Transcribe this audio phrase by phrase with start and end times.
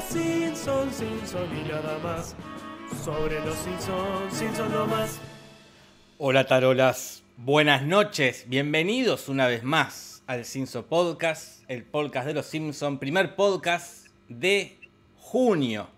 [0.00, 2.34] Los Simpson, Simpson y nada más.
[3.04, 5.20] Sobre los Simpson, Simpson no más.
[6.16, 12.46] Hola tarolas, buenas noches, bienvenidos una vez más al Simpson Podcast, el podcast de los
[12.46, 14.78] Simpson, primer podcast de
[15.18, 15.90] junio.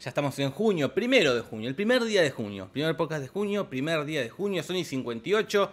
[0.00, 3.28] Ya estamos en junio, primero de junio, el primer día de junio, primer podcast de
[3.28, 5.72] junio, primer día de junio, Sony 58.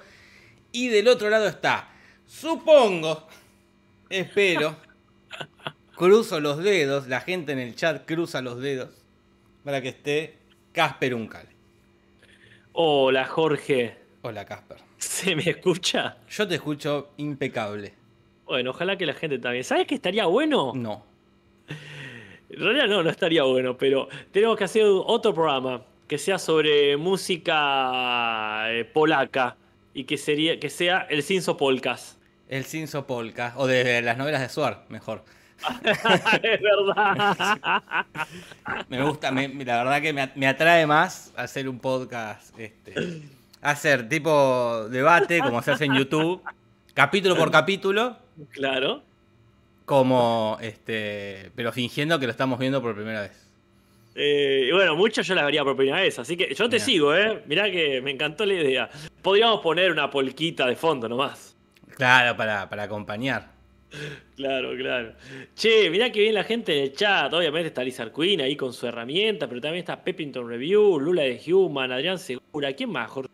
[0.74, 1.94] Y del otro lado está,
[2.26, 3.26] supongo,
[4.10, 4.76] espero,
[6.00, 8.88] cruzo los dedos, la gente en el chat cruza los dedos
[9.66, 10.38] para que esté
[10.72, 11.46] Casper Uncal.
[12.72, 14.78] Hola Jorge, Hola Casper.
[14.98, 16.16] ¿se me escucha?
[16.30, 17.92] Yo te escucho impecable.
[18.46, 19.66] Bueno, ojalá que la gente también.
[19.66, 20.72] ¿Sabes qué estaría bueno?
[20.74, 21.04] No.
[22.50, 26.96] En realidad no, no estaría bueno, pero tenemos que hacer otro programa que sea sobre
[26.96, 29.58] música eh, polaca
[29.94, 32.18] y que sería que sea el Cinso Polkas.
[32.48, 35.24] El Cinso Polka, o de las novelas de Suar, mejor.
[36.44, 38.06] Es verdad.
[38.88, 43.22] Me gusta, me- la verdad que me, me atrae más hacer un podcast, este,
[43.62, 46.42] hacer tipo debate, como se hace en YouTube,
[46.94, 48.18] capítulo por capítulo,
[48.52, 49.02] claro.
[49.86, 53.46] como, este, pero fingiendo que lo estamos viendo por primera vez.
[54.16, 56.86] Eh, bueno, muchas yo las vería por primera vez, así que yo te Mirá.
[56.86, 57.42] sigo, ¿eh?
[57.46, 58.90] Mirá que me encantó la idea.
[59.22, 61.56] Podríamos poner una polquita de fondo nomás.
[61.96, 63.50] Claro, para, para acompañar.
[64.36, 65.14] Claro, claro.
[65.56, 67.34] Che, mirá que bien la gente en el chat.
[67.34, 71.42] Obviamente está Lizard Queen ahí con su herramienta, pero también está Peppington Review, Lula de
[71.52, 72.72] Human, Adrián Segura.
[72.74, 73.30] ¿Quién más, Jorge?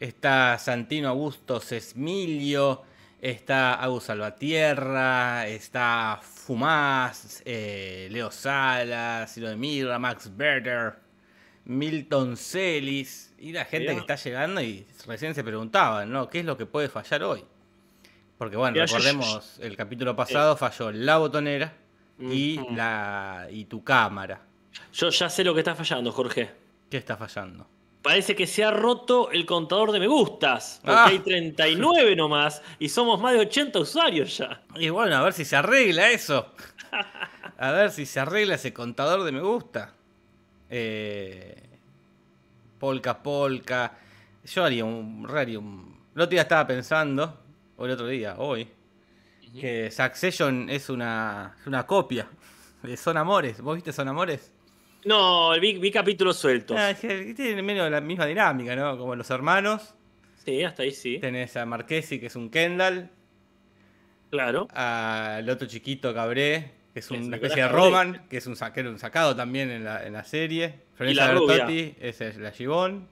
[0.00, 2.82] Está Santino Augusto Sesmilio,
[3.20, 10.94] está Agus Salvatierra, está Fumás, eh, Leo Salas, Ciro de Mirra, Max Berger,
[11.66, 13.94] Milton Celis y la gente Mirá.
[13.94, 16.28] que está llegando y recién se preguntaban, ¿no?
[16.28, 17.44] ¿Qué es lo que puede fallar hoy?
[18.42, 21.72] Porque bueno, Mirá, yo- recordemos, el capítulo pasado falló la botonera
[22.18, 22.74] y, Ujú.
[22.74, 24.40] la, y tu cámara.
[24.92, 26.50] Yo ya sé lo que está fallando, Jorge.
[26.90, 27.68] ¿Qué está fallando?
[28.02, 30.80] Parece que se ha roto el contador de me gustas.
[30.82, 31.04] Porque Ah.
[31.06, 34.60] hay 39 nomás y somos más de 80 usuarios ya.
[34.74, 36.52] Y bueno, a ver si se arregla eso.
[37.58, 39.94] A ver si se arregla ese contador de me gusta.
[40.68, 41.62] Eh,
[42.80, 43.92] polka, polka.
[44.44, 45.28] Yo haría un.
[45.32, 47.41] haría un- El otro día estaba pensando,
[47.82, 48.68] o el otro día, hoy,
[49.60, 52.28] que Succession es una, una copia
[52.80, 53.60] de Son Amores.
[53.60, 54.52] ¿Vos viste Son Amores?
[55.04, 56.76] No, vi, vi capítulos sueltos.
[56.78, 58.96] Ah, tiene menos la misma dinámica, ¿no?
[58.96, 59.94] Como los hermanos.
[60.44, 61.18] Sí, hasta ahí sí.
[61.18, 63.10] Tenés a Marquesi, que es un Kendall.
[64.30, 64.68] Claro.
[64.72, 67.84] al otro chiquito Cabré, que es Es una especie de Cabré.
[67.84, 70.74] Roman, que es un, sa- que era un sacado también en la, en la serie.
[70.94, 71.26] Florencia.
[71.34, 73.08] Bertotti, esa es la Gibón.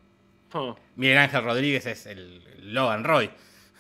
[0.53, 0.77] Oh.
[0.97, 2.43] Miguel Ángel Rodríguez es el
[2.73, 3.31] Logan Roy.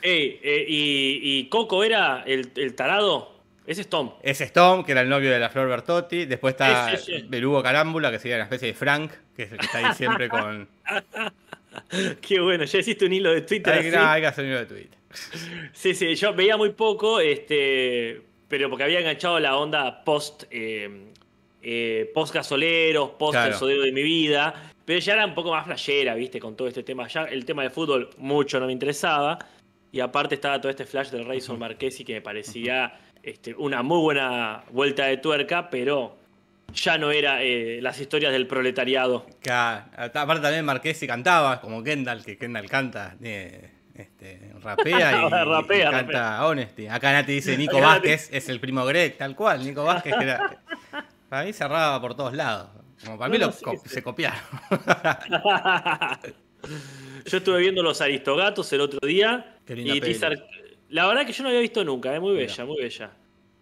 [0.02, 3.38] Ey, eh, y, y Coco era el, el tarado.
[3.66, 4.12] Ese es Tom.
[4.22, 6.24] Es Storm, que era el novio de la Flor Bertotti.
[6.24, 7.24] Después está sí.
[7.28, 10.28] Belugo Carámbula, que sería una especie de Frank, que es el que está ahí siempre
[10.28, 10.68] con.
[12.20, 13.96] Qué bueno, ya hiciste un hilo de Twitter Hay, así.
[13.96, 14.98] no, hay que hacer un hilo de Twitter.
[15.72, 20.88] Sí, sí, yo veía muy poco, este, pero porque había enganchado la onda post, eh,
[21.62, 23.52] eh, post gasoleros, post Claro.
[23.52, 26.66] el sodero de mi vida, pero ya era un poco más flashera, viste, con todo
[26.68, 27.06] este tema.
[27.08, 29.38] Ya el tema de fútbol mucho no me interesaba,
[29.92, 32.92] y aparte estaba todo este flash del Rayson Marquesi que me parecía
[33.22, 36.16] este, una muy buena vuelta de tuerca, pero
[36.72, 39.26] ya no era eh, las historias del proletariado.
[39.50, 43.16] Ah, aparte también Marquesi cantaba, como Kendall, que Kendall canta.
[43.22, 46.86] eh, este, rapea y, Rapea, y canta Honesty.
[46.86, 49.62] Acá Nati dice Nico Vázquez, es el primo Greg, tal cual.
[49.64, 50.58] Nico Vázquez que era.
[51.28, 52.70] Para mí cerraba por todos lados.
[53.04, 54.40] Como para mí lo no, co- se copiaron.
[57.26, 59.56] Yo estuve viendo Los Aristogatos el otro día.
[59.70, 60.14] Qué linda y peli.
[60.14, 60.46] Tizar-
[60.88, 62.46] la verdad que yo no había visto nunca, es muy Mira.
[62.46, 63.10] bella, muy bella.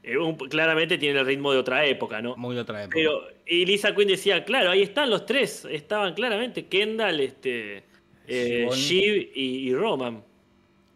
[0.03, 2.35] Eh, un- claramente tiene el ritmo de otra época, ¿no?
[2.37, 2.95] Muy otra época.
[2.95, 7.83] Pero, y Lisa Quinn decía, claro, ahí están los tres, estaban claramente Kendall, este,
[8.27, 8.67] eh.
[8.73, 10.25] Shiv y, y Roman,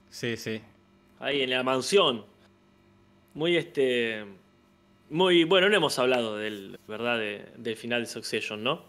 [0.09, 0.62] Sí, sí.
[1.20, 2.25] ahí en la mansión.
[3.35, 4.25] Muy este.
[5.11, 5.44] Muy.
[5.44, 7.19] Bueno, no hemos hablado del, ¿verdad?
[7.19, 8.82] De- del final de Succession, ¿no?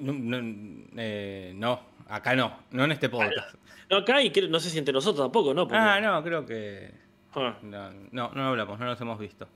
[0.00, 2.64] No, no, eh, no, acá no.
[2.72, 3.54] No en este podcast.
[3.90, 5.64] No, acá y creo- no sé si entre nosotros tampoco, ¿no?
[5.66, 6.90] Porque- Ah, no, creo que.
[7.34, 7.56] Ah.
[7.62, 9.48] No, no, no hablamos, no nos hemos visto.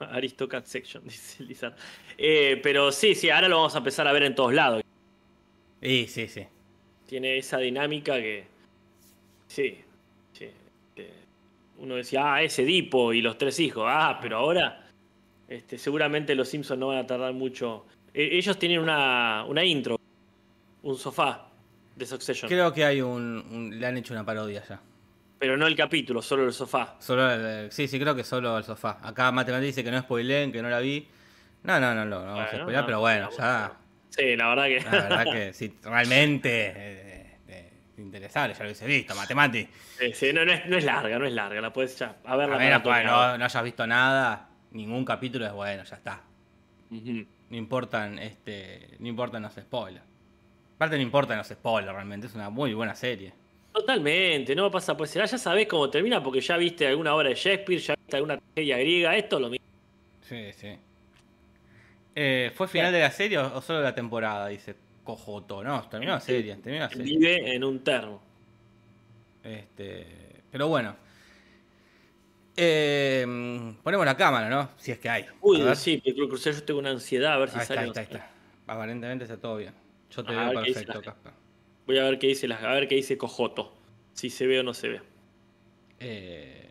[0.00, 1.74] Aristocat Section, dice Lizard.
[2.18, 4.82] Eh, pero sí, sí, ahora lo vamos a empezar a ver en todos lados.
[5.80, 6.46] Y sí, sí.
[7.06, 8.46] Tiene esa dinámica que.
[9.46, 9.78] Sí,
[10.32, 10.48] sí.
[10.94, 11.10] que
[11.78, 13.84] uno decía, ah, ese Edipo y los tres hijos.
[13.86, 14.78] Ah, pero ahora.
[15.48, 17.84] Este, seguramente los Simpsons no van a tardar mucho.
[18.14, 19.96] Eh, ellos tienen una, una intro,
[20.82, 21.48] un sofá
[21.96, 22.48] de Succession.
[22.48, 24.80] Creo que hay un, un- Le han hecho una parodia ya.
[25.38, 26.96] Pero no el capítulo, solo el sofá.
[27.00, 28.98] Solo el- sí, sí, creo que solo el sofá.
[29.02, 31.06] Acá Matemática dice que no spoileen, que no la vi.
[31.64, 33.72] No, no, no, no, no vamos a spoilear, no, pero bueno, no, ya.
[34.10, 34.80] Sí, la verdad que.
[34.84, 39.66] La verdad que si realmente eh, eh, te interesara, ya lo hubiese visto, Matemati.
[39.98, 41.60] Sí, sí, no, no es, no es larga, no es larga.
[41.60, 42.16] La puedes ya.
[42.24, 43.04] A ver A la que maratón.
[43.06, 46.20] no, no hayas visto nada, ningún capítulo es bueno, ya está.
[46.90, 47.26] Ujú.
[47.52, 50.02] No importan, este, no importan los spoilers.
[50.74, 53.34] Aparte no importan los spoilers realmente, es una muy buena serie.
[53.74, 57.78] Totalmente, no pasa pues ya sabés cómo termina porque ya viste alguna obra de Shakespeare,
[57.78, 59.66] ya viste alguna tragedia griega, esto es lo mismo.
[60.22, 60.78] Sí, sí.
[62.14, 64.48] Eh, ¿Fue final de la serie o o solo de la temporada?
[64.48, 65.62] Dice Cojoto.
[65.62, 67.04] No, terminó la serie, terminó la serie.
[67.04, 68.22] Vive en un termo.
[69.44, 70.06] Este,
[70.50, 70.96] pero bueno.
[72.56, 74.70] Eh, ponemos la cámara, ¿no?
[74.76, 75.26] Si es que hay.
[75.40, 77.80] Uy, sí, pero creo que yo tengo una ansiedad a ver si Ahí está, sale.
[77.84, 78.18] ahí está, ahí sale.
[78.18, 78.72] está.
[78.72, 79.74] Aparentemente está todo bien.
[80.10, 81.32] Yo te A veo perfecto, Casper.
[81.86, 83.74] Voy a ver qué dice la, a ver qué dice Cojoto.
[84.12, 85.00] Si se ve o no se ve.
[85.98, 86.68] Eh,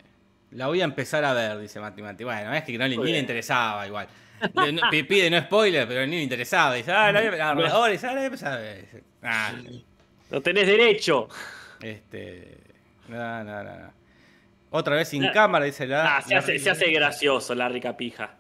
[0.52, 2.24] la voy a empezar a ver, dice Mati Mati.
[2.24, 4.08] Bueno, es que no, ni le interesaba igual.
[4.54, 6.76] No- pi- pide no spoiler, pero ni le interesaba.
[6.76, 8.82] Dice, ah, la voy a ah, empezar a ver.
[8.82, 9.54] Dice, ah,
[10.30, 11.28] No tenés derecho.
[11.82, 12.58] este.
[13.08, 13.80] No, no, no.
[13.80, 14.01] no.
[14.72, 16.18] Otra vez sin cámara, dice la.
[16.18, 18.36] Ah, se la- hace, se hace gracioso la rica pija.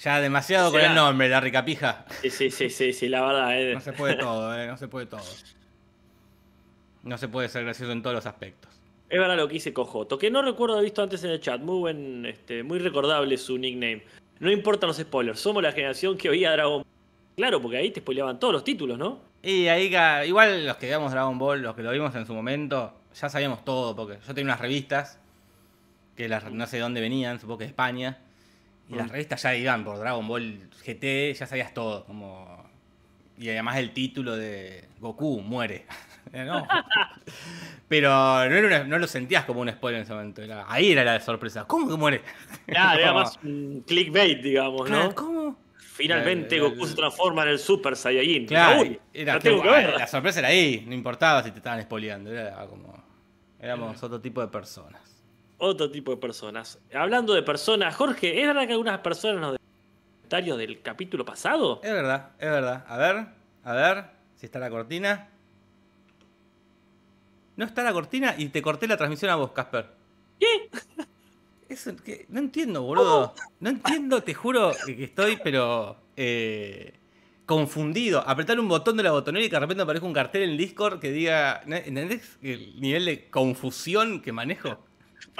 [0.00, 2.04] Ya demasiado con el nombre, la ricapija.
[2.22, 3.60] Sí, sí, sí, sí, sí, la verdad.
[3.60, 3.74] eh.
[3.74, 5.22] No se puede todo, eh, no se puede todo.
[7.02, 8.70] No se puede ser gracioso en todos los aspectos.
[9.08, 11.60] Es verdad lo que dice Cojoto, que no recuerdo haber visto antes en el chat.
[11.60, 14.02] Muy buen, este, muy recordable su nickname.
[14.38, 16.86] No importan los spoilers, somos la generación que oía Dragon Ball.
[17.36, 19.20] Claro, porque ahí te spoileaban todos los títulos, ¿no?
[19.42, 19.94] Y ahí,
[20.26, 23.64] igual los que veíamos Dragon Ball, los que lo vimos en su momento, ya sabíamos
[23.64, 25.18] todo, porque yo tenía unas revistas,
[26.20, 28.18] que las, no sé de dónde venían, supongo que de España,
[28.90, 29.10] y las Mm.
[29.12, 32.62] revistas ya iban por Dragon Ball GT, ya sabías todo, como...
[33.38, 35.86] Y además el título de Goku muere.
[36.34, 36.66] ¿no?
[37.88, 40.42] Pero no, era una- no lo sentías como un spoiler en ese momento.
[40.42, 41.64] era- ahí era la sorpresa.
[41.66, 42.20] ¿Cómo que muere?
[42.66, 45.14] Claro, era más un clickbait, digamos, claro, ¿no?
[45.14, 45.56] ¿Cómo?
[45.78, 48.46] Finalmente Goku se transforma en el Super Saiyajin.
[48.46, 49.94] Claro, Uy, era la que- tengo que ver.
[49.98, 53.02] la sorpresa era ahí, no importaba si te estaban spoileando, era como
[53.58, 55.09] éramos otro tipo de personas.
[55.62, 56.78] Otro tipo de personas.
[56.94, 59.56] Hablando de personas, Jorge, ¿es verdad que algunas personas nos
[60.30, 61.80] comentarios del capítulo pasado?
[61.82, 62.84] Es verdad, es verdad.
[62.88, 63.26] A ver,
[63.64, 64.04] a ver
[64.36, 65.28] si está la cortina.
[67.56, 69.86] No está la cortina y te corté la transmisión a vos, Casper.
[70.38, 70.70] ¿Qué?
[71.68, 73.34] Eso, que, no entiendo, boludo.
[73.60, 76.94] No entiendo, te juro que estoy, pero eh,
[77.44, 78.26] confundido.
[78.26, 81.00] Apretar un botón de la botonera y que de repente aparezca un cartel en Discord
[81.00, 81.60] que diga.
[81.66, 84.89] ¿Entendés el nivel de confusión que manejo?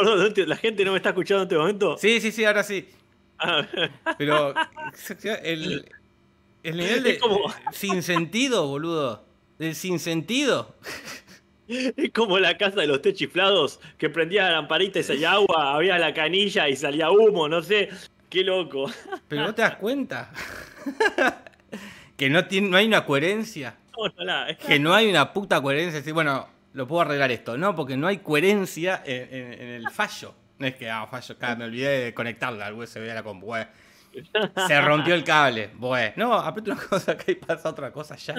[0.01, 1.97] Perdón, ¿la gente no me está escuchando en este momento?
[1.99, 2.89] Sí, sí, sí, ahora sí.
[3.39, 3.67] Ah,
[4.19, 4.55] Pero
[5.43, 5.87] el,
[6.63, 9.25] el nivel de Es como- sin sentido, boludo.
[9.59, 10.75] Del sin sentido.
[11.69, 15.75] Es como la casa de los té chiflados, que prendía la lamparita y salía agua,
[15.75, 17.91] había la canilla y salía humo, no sé.
[18.29, 18.91] Qué loco.
[19.29, 20.33] Pero no te das cuenta.
[22.17, 23.77] que no, tiene, no hay una coherencia.
[23.97, 25.99] No, no Que no hay una puta coherencia.
[26.01, 27.57] Decir, bueno, lo puedo arreglar esto.
[27.59, 30.35] No, porque no hay coherencia en, en- en el fallo.
[30.59, 33.55] No es que, ah, fallo, acá me olvidé de conectarla al USB de la compu.
[34.67, 35.71] Se rompió el cable.
[35.75, 38.35] Bueno, no, aprieto una cosa que ahí pasa otra cosa ya.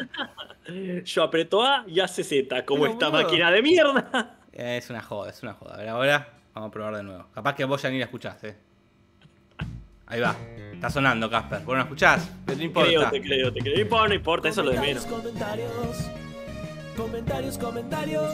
[1.04, 3.24] Yo aprieto A y hace Z, como Pero, esta boludo.
[3.24, 4.38] máquina de mierda.
[4.52, 5.76] Es una joda, es una joda.
[5.76, 7.26] A ver, ahora vamos a probar de nuevo.
[7.34, 8.56] Capaz que vos ya ni la escuchás, eh.
[10.08, 10.36] Ahí va.
[10.74, 11.60] Está sonando, Casper.
[11.60, 13.10] Vos no la escuchás, pero no Creo, importa.
[13.12, 13.76] te creo, te creo.
[13.76, 15.06] No importa, no importa, eso es lo de menos.
[15.06, 16.12] Comentarios,
[17.02, 18.32] comentarios, comentarios,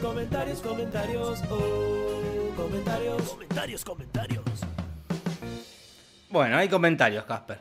[0.00, 4.44] comentarios, comentarios, oh, comentarios, comentarios, comentarios.
[6.30, 7.58] Bueno, hay comentarios, Casper.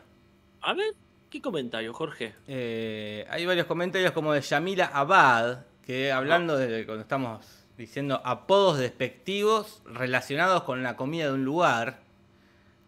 [0.61, 0.93] A ver,
[1.31, 2.35] ¿qué comentario, Jorge?
[2.47, 8.77] Eh, hay varios comentarios como de Yamila Abad, que hablando de cuando estamos diciendo apodos
[8.77, 12.01] despectivos relacionados con la comida de un lugar,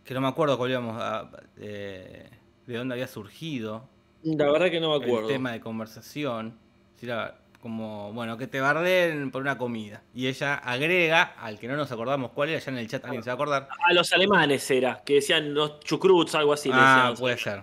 [0.05, 2.29] que no me acuerdo cuál íbamos a- eh,
[2.67, 3.89] de dónde había surgido
[4.23, 5.27] La verdad que no me el acuerdo.
[5.29, 6.60] tema de conversación.
[7.01, 10.03] Si era como, bueno, que te barden por una comida.
[10.13, 13.23] Y ella agrega, al que no nos acordamos cuál era, ya en el chat alguien
[13.23, 13.69] se va a acordar.
[13.87, 16.69] A los alemanes era, que decían los chucruts, algo así.
[16.69, 17.19] le ah, decían.
[17.19, 17.61] puede ser.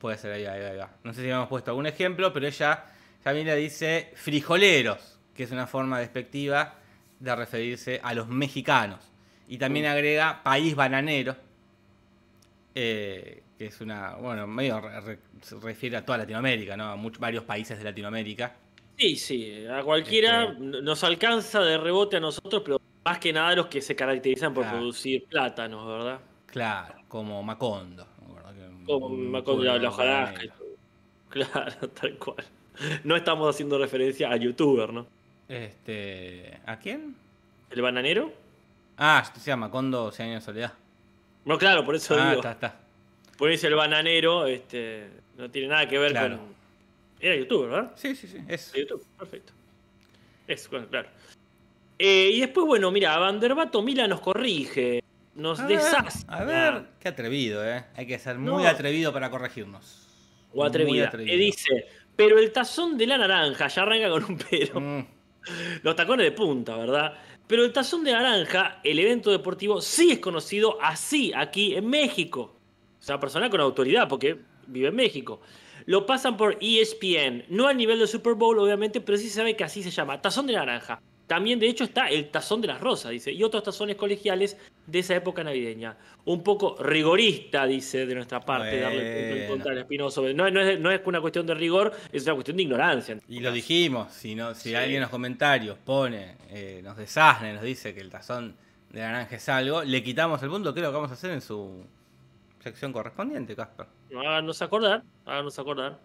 [0.00, 0.90] Puede ser, ahí, ahí, ahí va.
[1.04, 2.84] No sé si habíamos puesto algún ejemplo, pero ella,
[3.22, 6.74] Camila dice frijoleros, que es una forma despectiva
[7.20, 8.98] de referirse a los mexicanos.
[9.46, 11.36] Y también agrega país bananero,
[12.74, 16.90] eh, que es una, bueno, medio re- re- se refiere a toda Latinoamérica, ¿no?
[16.90, 18.56] A muchos, varios países de Latinoamérica.
[18.98, 23.54] Sí, sí, a cualquiera Este- nos alcanza de rebote a nosotros, pero más que nada
[23.56, 24.78] los que se caracterizan por Claro.
[24.78, 26.20] producir plátanos, ¿verdad?
[26.46, 28.06] Claro, como Macondo.
[28.16, 28.34] Como
[29.62, 29.96] de la todo.
[31.30, 32.44] Claro, tal cual.
[33.04, 35.06] No estamos haciendo referencia a youtuber, ¿no?
[35.48, 37.14] Este, ¿A quién?
[37.70, 38.32] ¿El bananero?
[38.98, 40.72] Ah, se llama Macondo, 100 años de soledad.
[41.46, 42.40] No, claro, por eso Ah, digo.
[42.42, 42.76] está, está.
[43.38, 45.08] ponerse el bananero, este,
[45.38, 46.36] no tiene nada que ver Claro.
[46.36, 46.61] con.
[47.22, 47.92] Era youtuber, ¿verdad?
[47.96, 48.38] Sí, sí, sí.
[48.48, 48.72] Es.
[48.74, 49.52] YouTube, perfecto.
[50.46, 51.08] Es, bueno, claro.
[51.98, 55.02] Eh, y después, bueno, mira, Vanderbato Mila nos corrige,
[55.36, 56.24] nos A ver, deshace.
[56.26, 57.84] a ver, qué atrevido, ¿eh?
[57.94, 58.68] Hay que ser muy No.
[58.68, 60.08] atrevido para corregirnos.
[60.52, 61.06] O atrevida.
[61.06, 61.34] atrevido.
[61.34, 61.86] Y dice,
[62.16, 64.80] pero el tazón de la naranja, ya arranca con un pero.
[64.80, 65.06] Mm,
[65.82, 67.14] Los tacones de punta, ¿verdad?
[67.46, 72.56] Pero el tazón de naranja, el evento deportivo, sí es conocido así aquí en México.
[73.00, 75.40] O sea, persona con autoridad, porque vive en México.
[75.86, 79.56] Lo pasan por ESPN, no al nivel de Super Bowl, obviamente, pero sí se sabe
[79.56, 80.20] que así se llama.
[80.20, 81.00] Tazón de naranja.
[81.26, 84.98] También, de hecho, está el tazón de las rosas, dice, y otros tazones colegiales de
[84.98, 85.96] esa época navideña.
[86.26, 90.22] Un poco rigorista, dice, de nuestra parte, darle el punto en contra al Espinoso.
[90.34, 93.16] No, no es, no es una cuestión de rigor, es una cuestión de ignorancia.
[93.28, 94.74] Y lo dijimos, si, no, si Sí.
[94.74, 98.54] alguien en los comentarios pone, eh, nos desasne, nos dice que el tazón
[98.90, 101.82] de naranja es algo, le quitamos el punto, creo que vamos a hacer en su
[102.62, 103.86] sección correspondiente, Casper.
[104.16, 105.98] Háganos acordar, háganos acordar.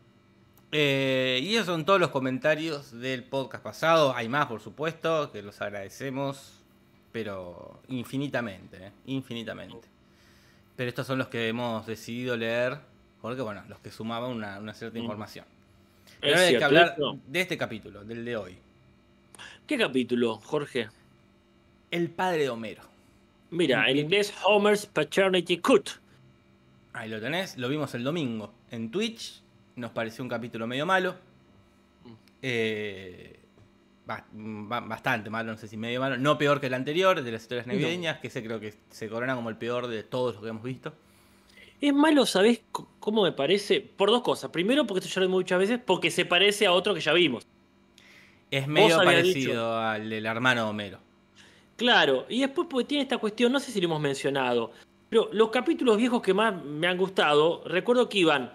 [0.72, 4.14] Eh, y esos son todos los comentarios del podcast pasado.
[4.16, 6.62] Hay más, por supuesto, que los agradecemos,
[7.12, 8.92] pero infinitamente, ¿eh?
[9.06, 9.88] infinitamente.
[10.76, 12.78] Pero estos son los que hemos decidido leer,
[13.22, 15.02] porque bueno, los que sumaban una, una cierta Mm.
[15.02, 15.46] información.
[16.20, 16.96] Pero ahora hay que hablar
[17.28, 18.58] de este capítulo, del de hoy.
[19.66, 20.90] ¿Qué capítulo, Jorge?
[21.92, 22.84] El padre de Homero.
[23.50, 25.90] Mira, en inglés Homer's Paternity Cut.
[26.98, 29.42] Ahí lo tenés, lo vimos el domingo en Twitch.
[29.76, 31.16] Nos pareció un capítulo medio malo.
[32.42, 33.40] Eh,
[34.06, 36.18] ba- ba- bastante malo, no sé si medio malo.
[36.18, 37.74] No peor que el anterior, de las historias No.
[37.74, 40.64] navideñas, que ese creo que se corona como el peor de todos los que hemos
[40.64, 40.94] visto.
[41.80, 42.62] Es malo, ¿sabés
[43.00, 43.82] cómo me parece?
[43.82, 44.50] Por dos cosas.
[44.50, 47.46] Primero, porque esto ya lo muchas veces, porque se parece a otro que ya vimos.
[48.50, 49.78] Es medio parecido dicho.
[49.78, 51.00] al del hermano Homero.
[51.76, 54.72] Claro, y después porque tiene esta cuestión, no sé si lo hemos mencionado,
[55.10, 58.54] pero los capítulos viejos que más me han gustado, recuerdo que iban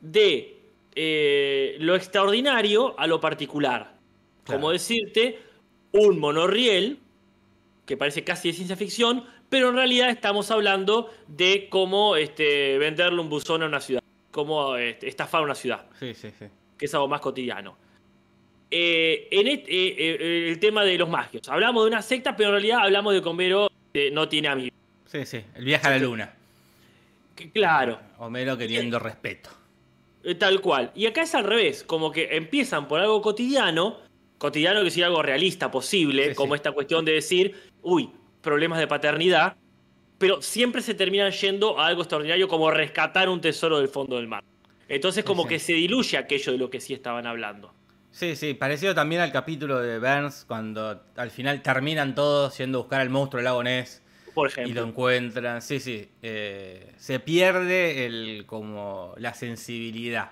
[0.00, 0.58] de
[0.94, 3.94] eh, lo extraordinario a lo particular.
[4.44, 4.60] Claro.
[4.60, 5.38] Como decirte,
[5.92, 6.98] un monorriel,
[7.86, 13.20] que parece casi de ciencia ficción, pero en realidad estamos hablando de cómo este, venderle
[13.20, 16.46] un buzón a una ciudad, cómo este, estafar a una ciudad Sí, sí, sí.
[16.78, 17.76] que es algo más cotidiano.
[18.70, 21.48] Eh, en eh, eh, el tema de los magios.
[21.48, 24.78] Hablamos de una secta, pero en realidad hablamos de eh, no tiene amigos.
[25.10, 25.42] Sí, sí.
[25.54, 26.32] El viaje a la luna.
[27.34, 29.50] Que, claro, Homero queriendo respeto.
[30.22, 30.92] eh, tal cual.
[30.94, 33.98] Y acá es al revés, como que empiezan por algo cotidiano,
[34.38, 36.56] cotidiano que sea algo realista, posible, Sí, como sí.
[36.58, 38.10] esta cuestión de decir, uy,
[38.42, 39.56] problemas de paternidad,
[40.18, 44.28] pero siempre se terminan yendo a algo extraordinario como rescatar un tesoro del fondo del
[44.28, 44.44] mar.
[44.88, 45.48] Entonces como sí.
[45.50, 47.72] que se diluye aquello de lo que sí estaban hablando.
[48.10, 52.82] Sí, sí, parecido también al capítulo de Burns, cuando al final terminan todos yendo a
[52.82, 54.02] buscar al monstruo del lago Ness
[54.48, 55.60] Por y lo encuentran.
[55.62, 56.08] Sí, sí.
[56.22, 60.30] eh, se pierde el como la sensibilidad.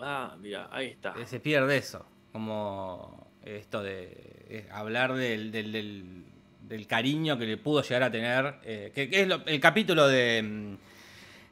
[0.00, 1.14] Ah, mira, ahí está.
[1.20, 2.04] Eh, Se pierde eso.
[2.32, 4.08] Como esto de
[4.48, 6.24] eh, hablar del, del, del-
[6.62, 8.54] del cariño que le pudo llegar a tener.
[8.64, 10.76] eh, que, que es lo- el capítulo de mm,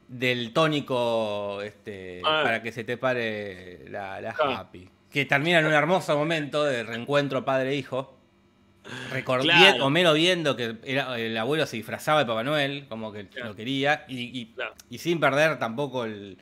[0.07, 2.41] del tónico este, Ah.
[2.43, 4.59] para que se te pare la, la Ah.
[4.61, 4.89] happy.
[5.09, 8.17] Que termina en un hermoso momento de reencuentro padre-hijo.
[9.11, 9.85] Recordé Claro.
[9.85, 13.49] Homero viendo que era- el abuelo se disfrazaba de Papá Noel, como que Claro.
[13.49, 14.73] lo quería, y, y- Claro.
[14.89, 16.37] y sin perder tampoco el,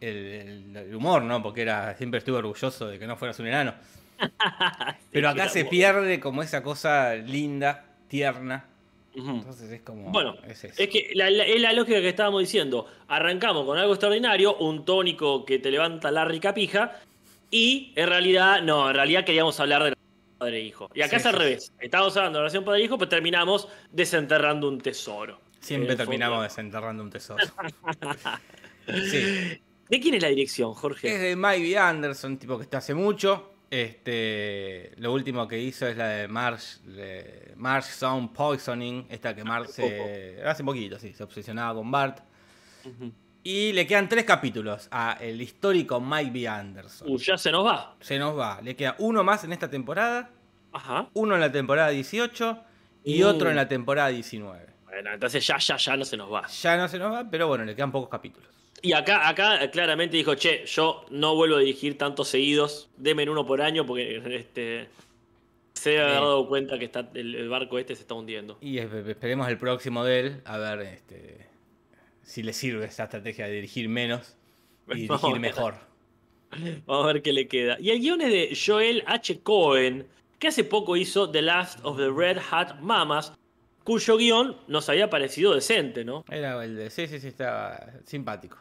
[0.00, 1.42] el- el- el humor, ¿no?
[1.42, 3.74] Porque era siempre estuve orgulloso de que no fueras un enano.
[5.12, 8.64] Pero acá se pierde como esa cosa linda, tierna.
[9.14, 10.10] Entonces es como.
[10.10, 12.86] Bueno, es es, que la, la- es la lógica que estábamos diciendo.
[13.08, 16.98] Arrancamos con algo extraordinario, un tónico que te levanta la rica pija,
[17.50, 19.94] y en realidad, no, en realidad queríamos hablar de
[20.36, 20.90] la padre e hijo.
[20.94, 21.72] Y acá Sí, es al sí, revés.
[21.80, 25.40] Estábamos hablando de relación padre e hijo, pero terminamos desenterrando un tesoro.
[25.60, 27.44] Siempre terminamos desenterrando un tesoro.
[28.86, 29.60] sí.
[29.88, 31.14] ¿De quién es la dirección, Jorge?
[31.14, 31.78] Es de Mike B.
[31.78, 33.52] Anderson, tipo que está hace mucho.
[33.70, 39.42] Este, lo último que hizo es la de Marsh, de Marsh Sound Poisoning, esta que
[39.42, 42.20] Marsh se- hace poquito, sí, se obsesionaba con Bart.
[42.84, 43.12] Ujú.
[43.48, 46.48] Y le quedan tres capítulos a el histórico Mike B.
[46.48, 47.08] Anderson.
[47.08, 47.94] Uh, ya se nos va.
[48.00, 50.30] Se nos va, le queda uno más en esta temporada,
[50.72, 51.08] Ajá.
[51.14, 52.58] uno en la temporada 18
[53.04, 53.28] y Uh.
[53.28, 54.66] otro en la temporada 19.
[54.86, 56.44] Bueno, entonces ya, ya, ya no se nos va.
[56.48, 58.48] Ya no se nos va, pero bueno, le quedan pocos capítulos.
[58.82, 63.30] Y acá, acá eh, claramente dijo, che, yo no vuelvo a dirigir tantos seguidos, denme
[63.30, 64.88] uno por año porque este,
[65.72, 66.20] se haber Sí.
[66.20, 68.58] dado cuenta que está, el, el barco este se está hundiendo.
[68.60, 71.45] Y esp- esperemos el próximo de él, a ver este,
[72.26, 74.36] si le sirve esa estrategia de dirigir menos
[74.88, 75.76] y dirigir mejor.
[76.84, 77.78] Vamos a ver qué le queda.
[77.80, 79.40] Y el guion es de Joel H.
[79.40, 80.06] Cohen,
[80.38, 83.32] que hace poco hizo The Last of the Red Hat Mamas,
[83.84, 86.24] cuyo guion nos había parecido decente, ¿no?
[86.28, 86.90] Era el de.
[86.90, 88.58] Sí, sí, sí, estaba simpático.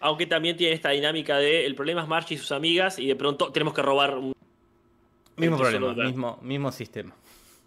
[0.00, 3.16] Aunque también tiene esta dinámica de el problema es Marge y sus amigas y de
[3.16, 4.32] pronto tenemos que robar un...
[5.36, 7.14] Mismo problema, mismo, mismo sistema.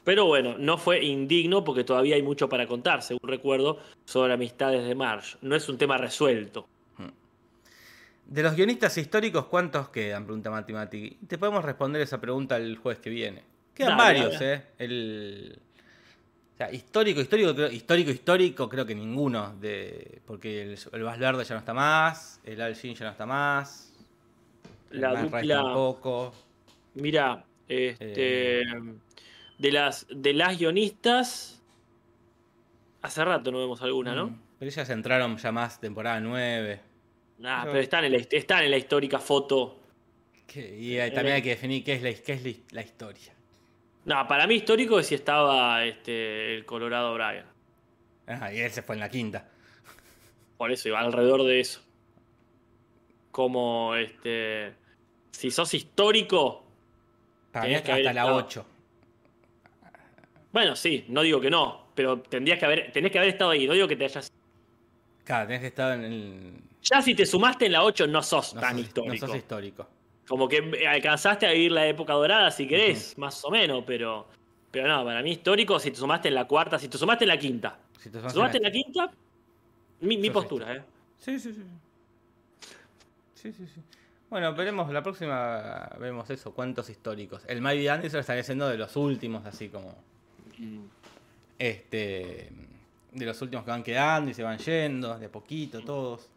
[0.04, 4.88] Pero bueno, no fue indigno porque todavía hay mucho para contar, según recuerdo, sobre amistades
[4.88, 5.38] de Marge.
[5.42, 6.68] No es un tema resuelto.
[8.26, 10.24] De los guionistas históricos, ¿cuántos quedan?
[10.24, 11.18] Pregunta Matimati.
[11.28, 13.44] Te podemos responder esa pregunta el jueves que viene.
[13.74, 14.42] Quedan Dale, varios.
[14.42, 14.64] ¿eh?
[14.78, 15.60] El...
[16.54, 19.54] O sea, histórico, histórico, creo- histórico, histórico, creo que ninguno.
[19.60, 20.22] De...
[20.26, 23.26] Porque el, el Bas Verde ya no está más, el Al Jean ya no está
[23.26, 23.94] más.
[24.92, 26.34] La dupla- tampoco.
[26.96, 28.66] Mira, este, Eh.
[29.62, 31.62] De las de las guionistas,
[33.02, 34.28] hace rato no vemos alguna, ¿no?
[34.28, 36.82] Mm, Pero ellas entraron ya más temporada 9.
[37.38, 39.80] Nah, Pero- pero están en, la, están en la histórica foto.
[40.48, 43.34] Que- y ahí también hay que definir qué es la, qué es la, la historia.
[44.06, 47.46] No, para mí histórico es si estaba este, el Colorado Brian.
[48.28, 49.48] Ah, y él se fue en la quinta.
[50.58, 51.82] Por eso, iba alrededor de eso.
[53.32, 54.74] Como este.
[55.32, 56.64] Si sos histórico.
[57.52, 58.36] Para mí que hasta, la estado.
[58.36, 58.66] 8.
[60.52, 61.88] Bueno, sí, no digo que no.
[61.96, 63.68] Pero tendrías que haber, tenés que haber estado ahí.
[63.68, 64.32] No digo que te hayas.
[65.24, 66.54] Claro, tenés que estar en el.
[66.84, 69.14] Ya si te sumaste en la 8, no sos No tan sos, histórico.
[69.14, 69.88] no sos histórico.
[70.28, 74.28] Como que alcanzaste a vivir la época dorada si querés, más o menos, pero.
[74.72, 77.30] Pero no, para mí histórico si te sumaste en la cuarta, si te sumaste en
[77.30, 77.78] la quinta.
[78.00, 79.12] Si te sumaste en la quinta,
[80.00, 80.84] mi, postura, ¿eh?
[81.18, 81.64] Sí, sí, sí.
[83.36, 83.82] Sí, sí, sí.
[84.30, 87.44] Bueno, veremos, la próxima vemos eso, cuántos históricos.
[87.48, 89.94] El Mighty Anderson estaría siendo de los últimos, así como.
[91.60, 92.50] Este.
[93.12, 96.30] De los últimos que van quedando y se van yendo, de a poquito, todos.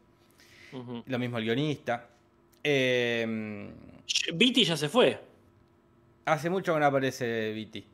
[1.07, 2.09] Lo mismo el guionista.
[2.65, 3.71] Eh,
[4.35, 5.21] Viti ya se fue.
[6.25, 7.85] hace mucho que no aparece Viti.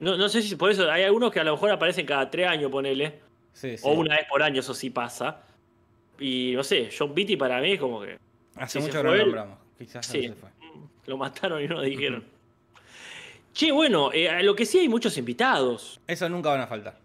[0.00, 0.90] No, no sé si por eso.
[0.90, 3.20] Hay algunos que a lo mejor aparecen cada tres años, ponele.
[3.52, 3.84] Sí, sí.
[3.86, 5.42] O una vez por año, eso sí pasa.
[6.18, 8.18] Y no sé, John Beatty para mí es como que
[8.56, 9.58] Hace si mucho que no lo nombramos.
[9.78, 10.50] Quizás se fue.
[11.06, 12.24] lo mataron y no lo dijeron.
[13.52, 16.00] Che, bueno, eh, a lo que sí hay muchos invitados.
[16.06, 16.98] Eso nunca van a faltar.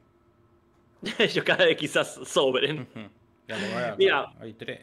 [1.20, 2.88] Ellos cada vez quizás sobren.
[3.98, 4.34] Mira.
[4.40, 4.82] Hay tres.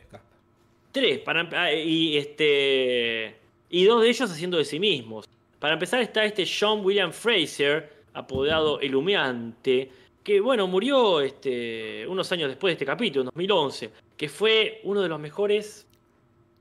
[0.92, 3.36] Tres, para, ah, y este.
[3.68, 5.26] Y dos de ellos haciendo de sí mismos.
[5.58, 9.90] Para empezar está este John William Fraser, apodado El Humeante,
[10.22, 15.02] que bueno, murió este, unos años después de este capítulo, en 2011, que fue uno
[15.02, 15.86] de los mejores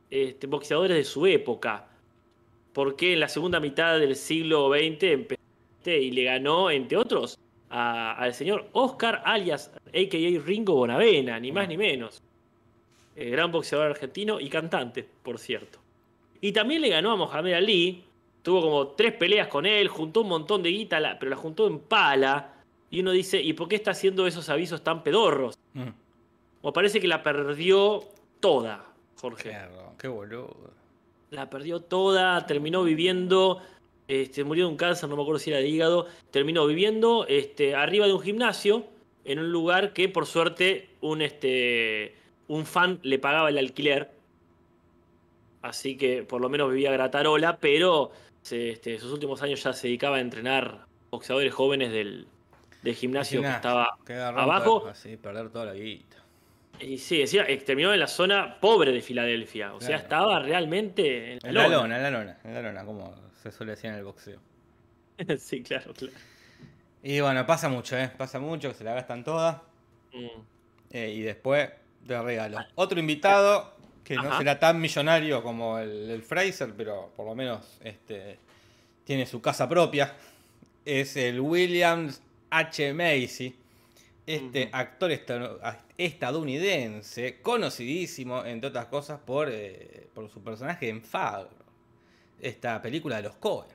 [0.10, 1.88] este, boxeadores de su época.
[2.74, 5.42] Porque en la segunda mitad del siglo XX empezó
[5.86, 7.38] y le ganó, entre otros,
[7.70, 10.40] a- al señor Oscar alias, a.k.a.
[10.46, 12.22] Ringo Bonavena, ni más ni menos.
[13.16, 15.80] Eh, gran boxeador argentino y cantante, por cierto.
[16.42, 18.04] Y también le ganó a Mohamed Ali.
[18.42, 21.80] Tuvo como tres peleas con él, juntó un montón de guita, pero la juntó en
[21.80, 22.54] pala.
[22.90, 25.58] Y uno dice, ¿y por qué está haciendo esos avisos tan pedorros?
[25.74, 25.90] Mm.
[26.62, 28.04] O parece que la perdió
[28.40, 28.84] toda,
[29.20, 29.50] Jorge.
[29.50, 29.58] Qué,
[30.00, 30.56] qué boludo.
[31.34, 33.60] La perdió toda, terminó viviendo,
[34.08, 37.76] este, murió de un cáncer, no me acuerdo si era de hígado, terminó viviendo este,
[37.76, 38.86] arriba de un gimnasio,
[39.26, 42.16] en un lugar que por suerte un, este,
[42.48, 44.12] un fan le pagaba el alquiler.
[45.64, 48.12] Así que por lo menos vivía gratarola, pero
[48.44, 52.28] se, este, sus últimos años ya se dedicaba a entrenar boxeadores jóvenes del,
[52.84, 54.88] del gimnasio que Gimnasio, estaba que agarró abajo.
[54.88, 56.23] Así, perder toda la guita.
[56.80, 59.74] Y sí, decía, eh, terminó en la zona pobre de Filadelfia.
[59.74, 61.78] O sea, estaba realmente en la En la lona.
[61.78, 64.40] lona, en la lona, en la lona, como se suele decir en el boxeo.
[65.38, 66.14] sí, claro, claro.
[67.04, 68.10] Y bueno, pasa mucho, ¿eh?
[68.18, 69.58] Pasa mucho, que se la gastan todas.
[70.14, 70.28] Mm.
[70.92, 71.70] eh, y después
[72.06, 72.58] te regalo.
[72.76, 77.80] Otro invitado, que no será tan millonario como el, el Fraser, pero por lo menos
[77.84, 78.38] este,
[79.06, 80.14] tiene su casa propia.
[80.86, 82.94] Es el Williams H.
[82.94, 83.56] Macy.
[84.26, 91.50] Este actor esta- estadounidense, conocidísimo, entre otras cosas, por, eh, por su personaje en Fargo.
[92.40, 93.70] Esta película de los Coen.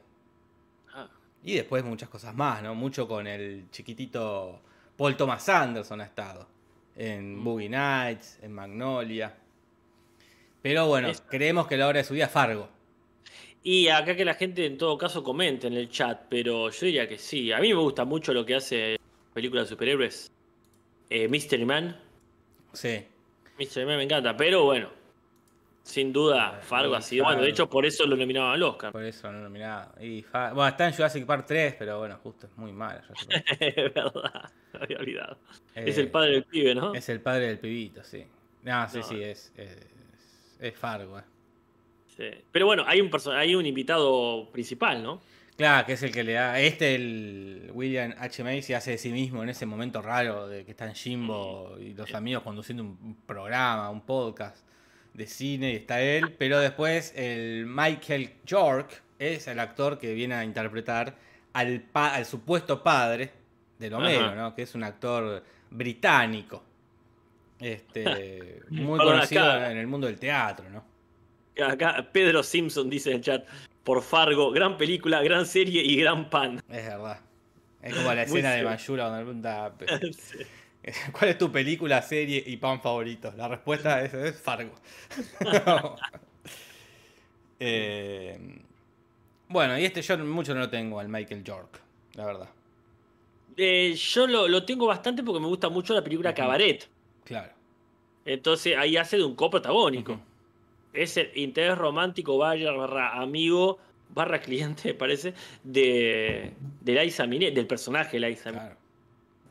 [0.94, 1.08] Ah,
[1.44, 2.74] Y después muchas cosas más, ¿no?
[2.74, 4.60] Mucho con el chiquitito
[4.96, 6.46] Paul Thomas Anderson ha estado.
[6.96, 7.44] En Mm.
[7.44, 9.34] Boogie Nights, en Magnolia.
[10.62, 12.68] Pero bueno, Es- creemos que la hora de su día es Fargo.
[13.62, 17.06] Y acá que la gente en todo caso comente en el chat, pero yo diría
[17.08, 17.52] que sí.
[17.52, 18.98] A mí me gusta mucho lo que hace
[19.34, 20.30] película de superhéroes.
[21.10, 21.96] Eh, Mystery Man.
[22.72, 23.04] Sí.
[23.58, 24.90] Mystery Man me encanta, pero bueno.
[25.82, 27.24] Sin duda, Fargo ha sido.
[27.24, 28.92] Bueno, de hecho, por eso lo nominaban al Oscar.
[28.92, 29.94] Por eso no nominado.
[30.02, 33.04] Y Fa- bueno, está en Jurassic Park 3, pero bueno, justo es muy Park.
[33.58, 34.12] es verdad,
[34.74, 35.38] me había olvidado.
[35.74, 36.94] es Eh, el padre del pibe, ¿no?
[36.94, 38.22] Es el padre del pibito, sí.
[38.64, 39.02] No, sí, No.
[39.04, 39.78] sí, es, es,
[40.60, 41.18] es Fargo.
[41.20, 41.22] eh.
[42.18, 42.44] Sí.
[42.52, 45.22] Pero bueno, hay un, hay un invitado principal, ¿no?
[45.58, 46.58] Claro, que es el que le da.
[46.60, 48.44] Este, el William H.
[48.44, 51.94] Macy, hace de sí mismo en ese momento raro de que está en Jimbo y
[51.94, 54.64] los amigos conduciendo un programa, un podcast.
[55.14, 60.34] de cine y está él, pero después el Michael York es el actor que viene
[60.36, 61.16] a interpretar
[61.54, 63.32] al, pa- al supuesto padre
[63.80, 64.32] de Homero.
[64.36, 64.54] ¿no?
[64.54, 66.62] Que es un actor británico.
[67.58, 70.84] Este, muy conocido acá- en el mundo del teatro, ¿no?
[71.66, 73.44] Acá Pedro Simpson dice en el chat,
[73.88, 76.62] por Fargo, gran película, gran serie y gran pan.
[76.68, 77.20] Es verdad.
[77.80, 78.62] Es como la escena de.
[78.62, 79.72] Mayura donde pregunta
[80.12, 80.38] Sí.
[81.12, 83.32] ¿Cuál es tu película, serie y pan favorito?
[83.34, 84.74] La respuesta es, es Fargo.
[87.60, 88.38] Eh,
[89.48, 91.80] bueno, y este yo mucho no lo tengo al Michael York,
[92.14, 92.48] la verdad.
[93.56, 96.32] Eh, yo lo, lo tengo bastante porque me gusta mucho la película.
[96.32, 96.88] Cabaret.
[97.24, 97.52] Claro.
[98.24, 100.20] Entonces ahí hace de un coprotagónico.
[100.92, 103.78] Es el interés romántico barra amigo
[104.14, 108.50] barra cliente, me parece, de, de Liza del personaje Liza.
[108.52, 108.76] Claro.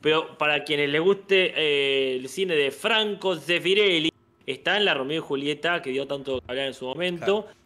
[0.02, 4.12] Pero para quienes les guste eh, el cine de Franco Zeffirelli,
[4.46, 7.44] está en la Romeo y Julieta, que dio tanto que hablar en su momento.
[7.44, 7.58] Claro.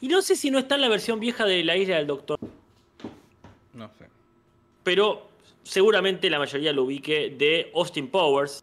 [0.00, 2.38] Y no sé si no está en la versión vieja de La Isla del Doctor,
[3.74, 4.06] No sé.
[4.84, 5.28] pero
[5.64, 8.62] seguramente la mayoría lo ubique de Austin Powers.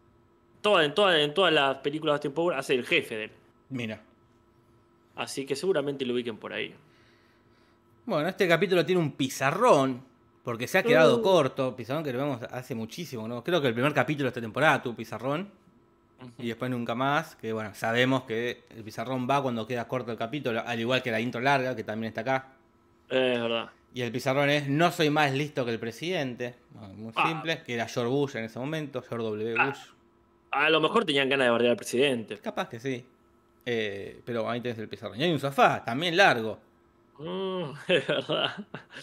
[0.62, 3.30] Toda, en, toda- en todas las películas de Austin Powers hace el jefe de él.
[3.68, 4.02] Mira.
[5.16, 6.74] Así que seguramente lo ubiquen por ahí.
[8.04, 10.02] Bueno, este capítulo tiene un pizarrón,
[10.44, 11.22] porque se ha quedado Uh.
[11.22, 11.74] corto.
[11.74, 13.42] Pizarrón que lo vemos hace muchísimo, ¿no?
[13.42, 15.50] Creo que el primer capítulo de esta temporada tuvo pizarrón.
[16.38, 20.16] Y después nunca más, que bueno, sabemos que el pizarrón va cuando queda corto el
[20.18, 22.48] capítulo, al igual que la intro larga, que también está acá.
[23.10, 23.70] Eh, Es verdad.
[23.92, 26.54] Y el pizarrón es, no soy más listo que el presidente.
[26.96, 27.28] Muy Ah.
[27.28, 29.54] simple, que era George Bush en ese momento, George W.
[29.58, 29.66] Ah.
[29.66, 29.78] Bush.
[30.52, 32.38] A lo mejor tenían ganas de bardear al presidente.
[32.38, 33.04] Capaz que sí.
[33.66, 35.20] Eh, pero ahí tenés el pizarrón.
[35.20, 36.58] Y hay un sofá, también largo.
[37.18, 38.54] Mm, es verdad.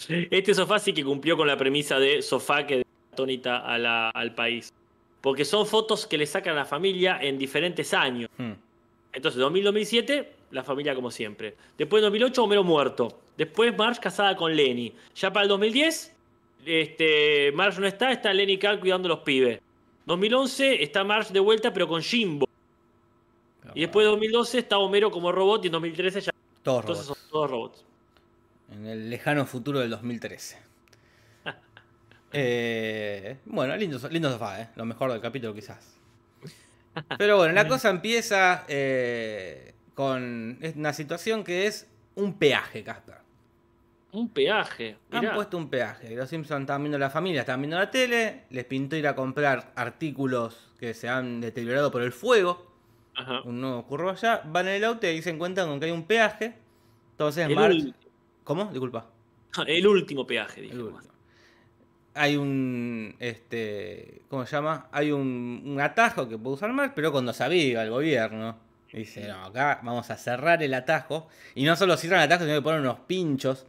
[0.08, 4.10] Este sofá sí que cumplió con la premisa de sofá que da atónita a la-
[4.10, 4.72] al país.
[5.20, 8.28] Porque son fotos que le sacan a la familia en diferentes años.
[8.38, 8.52] Hmm.
[9.12, 11.54] Entonces, 2000-2007, la familia como siempre.
[11.78, 13.20] Después, 2008, Homero muerto.
[13.36, 14.92] Después, Marge casada con Lenny.
[15.14, 16.14] Ya para el 2010,
[16.66, 19.60] este, Marge no está, está Lenny Carl cuidando a los pibes.
[20.06, 22.46] 2011 está Marge de vuelta, pero con Jimbo.
[23.74, 25.64] Y después, 2012, está Homero como robot.
[25.64, 26.32] Y en 2013 ya.
[26.62, 27.20] Todos Entonces, robots.
[27.20, 27.84] son todos robots.
[28.72, 30.58] En el lejano futuro del 2013.
[32.36, 34.68] Eh, bueno, lindo, lindo sofá, ¿eh?
[34.74, 35.94] Lo mejor del capítulo quizás.
[37.16, 43.18] Pero bueno, la cosa empieza eh, con una situación que es un peaje, Casper.
[44.10, 44.96] Un peaje.
[45.12, 46.14] Han puesto un peaje.
[46.14, 48.44] Los Simpsons estaban viendo la familia, estaban viendo la tele.
[48.50, 52.73] Les pintó ir a comprar artículos que se han deteriorado por el fuego.
[53.16, 53.42] Ajá.
[53.42, 54.42] Un nuevo ocurrió allá.
[54.44, 56.54] Van en el auto y ahí se encuentran con que hay un peaje.
[57.12, 57.94] Entonces, El, ul-
[58.44, 58.66] ¿Cómo?
[58.66, 59.06] Disculpa.
[59.66, 60.74] el último peaje, dije.
[62.14, 63.14] Hay un.
[63.18, 64.22] Este.
[64.28, 64.88] ¿Cómo se llama?
[64.92, 68.56] Hay un, un atajo que puede usar Marge, pero cuando se aviva el gobierno.
[68.92, 71.26] Dice, no, acá vamos a cerrar el atajo.
[71.56, 73.66] Y no solo cierran el atajo, sino que ponen unos pinchos.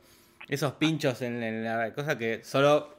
[0.48, 2.94] Esos pinchos en, en la cosa que solo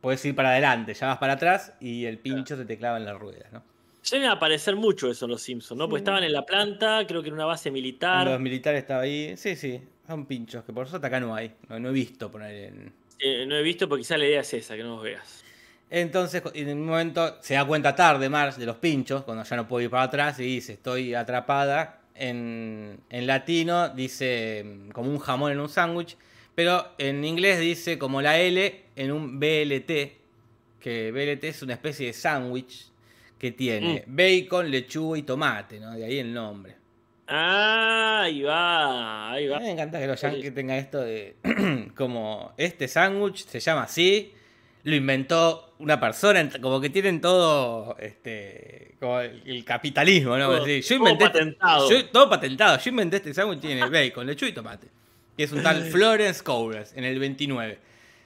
[0.00, 3.04] puedes ir para adelante, ya vas para atrás y el pincho se te clava en
[3.04, 3.62] las ruedas, ¿no?
[4.04, 5.88] Suelen aparecer mucho eso en los Simpsons, ¿no?
[5.88, 8.38] Porque estaban en la planta, creo que en una base Los militar.
[8.38, 9.34] militares estaba ahí.
[9.38, 11.54] Sí, sí, son pinchos, que por eso acá no hay.
[11.70, 14.52] No, no he visto poner en, Eh, no he visto porque quizá la idea es
[14.52, 15.42] esa, que no los veas.
[15.88, 19.66] Entonces, en un momento se da cuenta tarde Marge de los pinchos, cuando ya no
[19.66, 22.02] puede ir para atrás y dice, estoy atrapada.
[22.14, 26.16] En, en latino dice como un jamón en un sándwich,
[26.54, 30.12] pero en inglés dice como la L en un BLT,
[30.78, 32.92] que BLT es una especie de sándwich
[33.44, 35.92] que tiene bacon, lechuga y tomate, ¿no?
[35.92, 36.76] De ahí el nombre.
[37.28, 39.58] Ah, ahí va, ahí A va.
[39.58, 41.36] mí me encanta que los yankees tengan esto de
[41.94, 44.32] como este sándwich se llama así,
[44.84, 50.46] lo inventó una persona, como que tienen todo este como el, el capitalismo, ¿no?
[50.46, 51.90] Todo- Sí, yo todo inventé este- patentado.
[51.90, 52.78] yo- todo patentado.
[52.78, 54.86] Yo inventé este sándwich tiene bacon, lechuga y tomate.
[55.36, 57.78] Que es un tal Florence Cowles en el 29.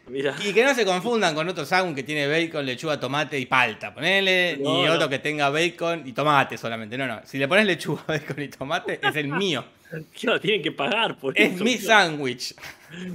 [0.09, 0.35] Mira.
[0.44, 3.92] Y que no se confundan con otro sándwich que tiene bacon, lechuga, tomate y palta.
[3.94, 4.92] Ponele, No, y no.
[4.94, 6.97] otro que tenga bacon y tomate solamente.
[6.99, 7.21] No, no.
[7.25, 9.64] Si le pones lechuga, bacon y tomate, es el mío.
[10.21, 11.64] Claro, tienen que pagar por Es eso.
[11.64, 12.55] mi sándwich.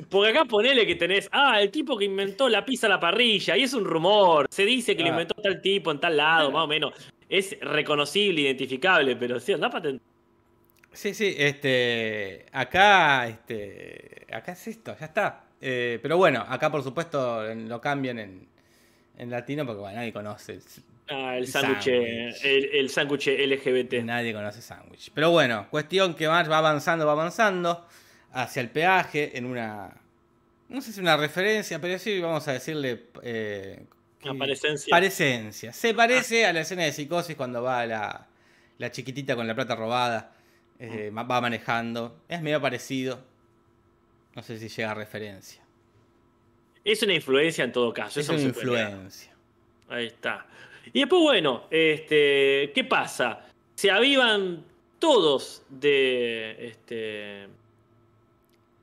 [0.10, 3.56] Porque acá ponele que tenés, ah, el tipo que inventó la pizza a la parrilla,
[3.56, 4.48] y es un rumor.
[4.50, 5.12] Se dice que lo Ah.
[5.12, 6.94] inventó tal tipo en tal lado, más o menos.
[7.30, 10.04] Es reconocible, identificable, pero sí, anda patente.
[10.94, 12.48] Sí, sí, este.
[12.52, 14.26] Acá, este.
[14.34, 15.44] Acá es esto, ya está.
[15.66, 18.48] Eh, pero bueno, acá por supuesto lo cambian en,
[19.18, 20.60] en latino porque bueno, nadie conoce.
[21.08, 24.04] Ah, el El sándwich, el, el sándwich LGBT.
[24.04, 25.12] Nadie conoce sándwich.
[25.14, 27.88] Pero bueno, cuestión que Marge va avanzando, va avanzando
[28.34, 29.96] hacia el peaje en una.
[30.68, 33.06] No sé si una referencia, pero sí vamos a decirle.
[33.22, 33.86] Eh,
[34.20, 34.90] que- Aparecencia.
[34.92, 35.72] Parecencia.
[35.72, 38.28] Se parece a la escena de psicosis cuando va la,
[38.80, 40.34] la chiquitita con la plata robada
[40.80, 42.20] eh, va manejando.
[42.28, 43.32] Es medio parecido.
[44.36, 45.62] No sé si llega a referencia.
[46.84, 48.20] Es una influencia en todo caso.
[48.20, 49.32] Es eso una puede influencia.
[49.90, 50.46] Ahí está.
[50.92, 53.46] Y después, bueno, este, ¿qué pasa?
[53.76, 54.64] Se avivan
[55.00, 56.56] todos de.
[56.68, 57.48] Este,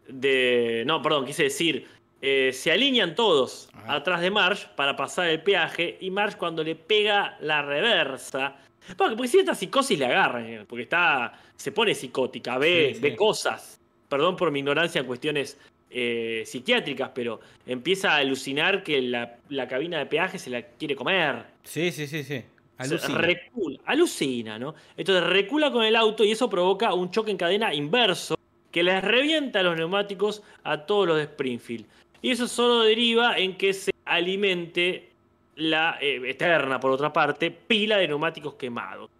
[0.08, 0.84] de.
[0.86, 1.86] No, perdón, quise decir.
[2.22, 3.94] eh, se alinean todos Ajá.
[3.96, 5.96] atrás de Marsh para pasar el peaje.
[6.00, 8.56] Y Marsh, cuando le pega la reversa.
[8.96, 11.32] Porque, porque cierta psicosis le agarra, eh, porque está.
[11.56, 13.00] Se pone psicótica, ve, Sí, sí.
[13.02, 13.79] ve cosas.
[14.10, 15.56] Perdón por mi ignorancia en cuestiones
[15.88, 20.94] eh, psiquiátricas, pero empieza a alucinar que la, la cabina de peaje se la quiere
[20.94, 21.46] comer.
[21.64, 22.42] Sí, sí, sí, sí.
[22.76, 23.18] Alucina.
[23.18, 24.74] recula, alucina, ¿no?
[24.96, 28.36] Entonces recula con el auto y eso provoca un choque en cadena inverso
[28.70, 31.86] que les revienta los neumáticos a todos los de Springfield.
[32.22, 35.10] Y eso solo deriva en que se alimente
[35.56, 39.10] la eh, eterna, por otra parte, pila de neumáticos quemados.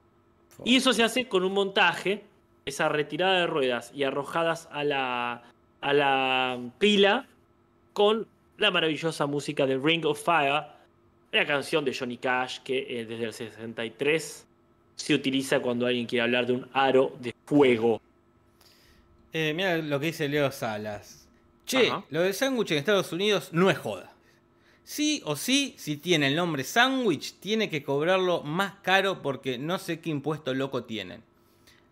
[0.65, 2.23] Y eso se hace con un montaje,
[2.65, 5.43] esa retirada de ruedas y arrojadas a la,
[5.81, 7.27] a la pila
[7.93, 8.27] con
[8.59, 10.65] la maravillosa música de Ring of Fire,
[11.33, 14.47] la canción de Johnny Cash que eh, desde el 63
[14.97, 18.01] se utiliza cuando alguien quiere hablar de un aro de fuego.
[19.33, 21.29] Eh, mira lo que dice Leo Salas.
[21.65, 22.05] Che, Ajá.
[22.11, 24.13] lo del sándwich en Estados Unidos no es joda.
[24.83, 29.79] Sí o sí, si tiene el nombre sándwich, tiene que cobrarlo más caro porque no
[29.79, 31.23] sé qué impuesto loco tienen.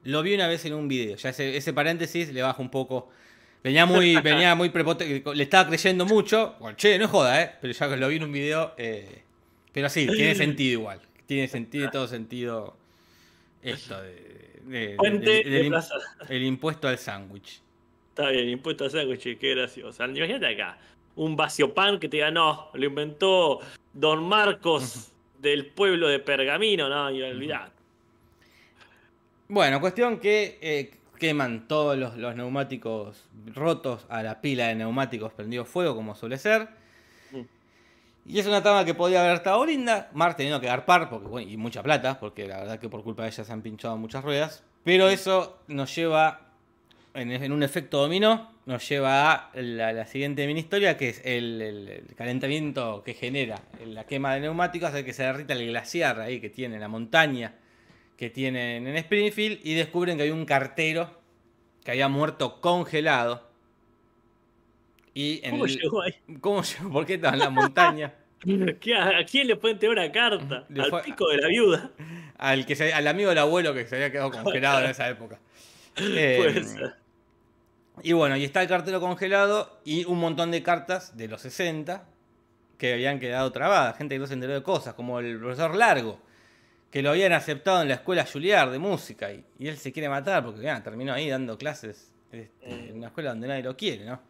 [0.08, 1.16] Lo vi una vez en un video.
[1.16, 3.10] Ya ese, ese paréntesis le bajo un poco.
[3.62, 5.34] Venía muy, venía muy prepotente.
[5.34, 6.56] Le estaba creyendo mucho.
[6.60, 7.50] Bueno, che, no joda, ¿eh?
[7.60, 8.72] Pero ya que lo vi en un video.
[8.78, 9.22] eh,
[9.72, 11.00] pero sí, tiene sentido igual.
[11.26, 12.76] Tiene sentido, todo sentido.
[13.62, 14.94] Esto de.
[14.96, 15.94] Puente de- de del im- Plaza-
[16.28, 17.60] el impuesto al sándwich.
[18.10, 20.04] Está bien, impuesto a sándwich, qué gracioso.
[20.04, 20.78] Imagínate acá,
[21.16, 23.60] un vacío pan que te diga, no, lo inventó
[23.92, 27.77] Don Marcos del pueblo de Pergamino, no, y olvidate.
[29.48, 35.32] Bueno, cuestión que eh, queman todos los, los neumáticos rotos a la pila de neumáticos
[35.32, 36.68] prendido fuego, como suele ser.
[37.32, 37.40] Mm.
[38.26, 40.10] Y es una trama que podía haber estado linda.
[40.12, 43.22] Mar teniendo que garpar, porque, bueno, y mucha plata, porque la verdad que por culpa
[43.22, 44.62] de ella se han pinchado muchas ruedas.
[44.84, 46.40] Pero eso nos lleva,
[47.14, 51.22] en, en un efecto dominó, nos lleva a la, la siguiente mini historia, que es
[51.24, 55.66] el, el- el calentamiento que genera la quema de neumáticos, hace que se derrita el
[55.68, 57.54] glaciar ahí que tiene la montaña
[58.18, 61.18] que tienen en Springfield y descubren que hay un cartero
[61.84, 63.48] que había muerto congelado.
[65.14, 66.14] Y en ¿Cómo el- llegó ahí?
[66.40, 66.90] ¿Cómo llegó?
[66.90, 68.14] ¿Por qué estaba en la montaña?
[68.80, 70.64] ¿Qué- ¿A quién le pueden tener una carta?
[70.68, 71.90] Le Al fue- pico de la viuda.
[72.36, 75.38] Al, que se- al amigo del abuelo que se había quedado congelado en esa época.
[75.96, 76.94] Eh, Puede ser.
[78.02, 82.04] y bueno, y está el cartero congelado y un montón de cartas de los 60
[82.78, 83.96] que habían quedado trabadas.
[83.96, 86.20] Gente que no se enteró de cosas, como el profesor Largo,
[86.90, 89.32] que lo habían aceptado en la escuela Juilliard de música.
[89.32, 93.08] Y, y él se quiere matar porque ya, terminó ahí dando clases este, en una
[93.08, 94.20] escuela donde nadie lo quiere, ¿no?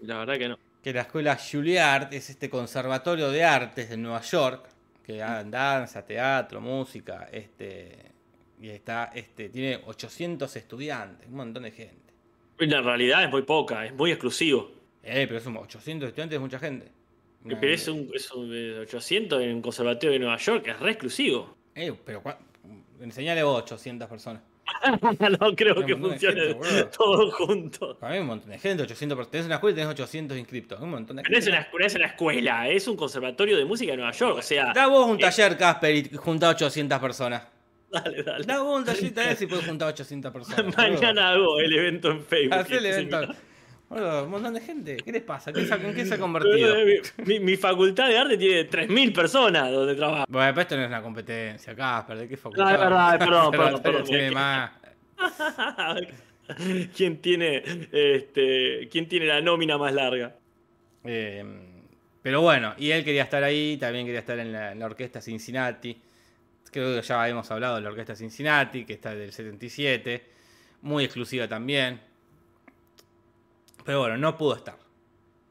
[0.00, 0.58] La verdad que no.
[0.82, 4.68] que la escuela Juilliard es este conservatorio de artes de Nueva York,
[5.04, 7.96] que da danza, teatro, música, este,
[8.60, 12.12] y está, este, tiene 800 estudiantes, un montón de gente.
[12.58, 14.72] En realidad es muy poca, es muy exclusivo.
[15.02, 16.90] Eh, pero son 800 estudiantes es mucha gente.
[17.44, 20.90] Pero es un, es un de 800 en un conservatorio de Nueva York, es re
[20.90, 21.56] exclusivo.
[21.78, 22.22] Eh, pero
[23.00, 24.42] enseñale vos 800 personas.
[25.40, 27.96] no creo que funcione gente, todo junto.
[27.98, 29.30] Para mí un montón de gente, 800 personas.
[29.30, 30.80] Tenés una escuela y tenés 800 inscriptos.
[30.80, 31.50] Un montón de No es, gente.
[31.58, 34.38] una, no es una escuela, es un conservatorio de música de Nueva York.
[34.38, 37.42] O sea, Da vos un eh, taller, Casper, y juntá 800 personas.
[37.90, 38.44] dale, dale.
[38.44, 40.76] Da vos un taller y si puedes juntar 800 personas.
[40.76, 42.54] Mañana hago el evento en Facebook.
[42.58, 43.34] Hacé el Sí, evento.
[43.88, 44.96] Boludo, un montón de gente.
[44.98, 45.52] ¿Qué les pasa?
[45.52, 46.74] ¿Qué ¿En qué se ha convertido?
[47.24, 50.26] Mi, mi- facultad de arte tiene 3.000 personas donde trabajo.
[50.28, 52.18] Bueno, pero esto no es una competencia, Casper.
[52.18, 52.64] ¿De qué facultad?
[52.64, 54.04] No, es verdad, perdón, perdón, perdón.
[54.04, 54.70] Tiene más.
[56.96, 60.34] ¿Quién tiene, este, ¿Quién tiene la nómina más larga?
[61.04, 61.44] Eh,
[62.22, 65.20] pero bueno, y él quería estar ahí, también quería estar en la, en la orquesta
[65.20, 65.96] Cincinnati.
[66.70, 70.22] Creo que ya hemos hablado de la orquesta Cincinnati, que está del 77.
[70.82, 72.00] Muy exclusiva también.
[73.88, 74.76] Pero bueno, no pudo estar.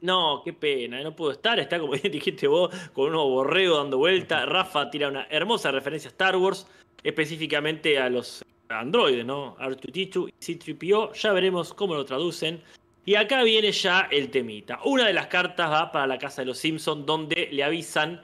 [0.02, 1.60] No, qué pena, no pudo estar.
[1.60, 4.46] Está como dijiste vos, con unos borregos dando vuelta.
[4.46, 6.68] Rafa tira una hermosa referencia a Star Wars,
[7.02, 9.58] específicamente a los androides, ¿no?
[9.58, 11.14] R2D2 y C3PO.
[11.14, 12.62] Ya veremos cómo lo traducen.
[13.06, 14.82] Y acá viene ya el temita.
[14.86, 18.24] Una de las cartas va para la casa de los Simpsons, donde le avisan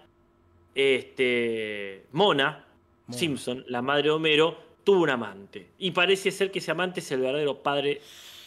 [0.76, 2.68] este, Mona,
[3.08, 3.18] Mona.
[3.18, 5.72] Simpson, la madre de Homero, tuvo un amante.
[5.80, 8.00] Y parece ser que ese amante es el verdadero padre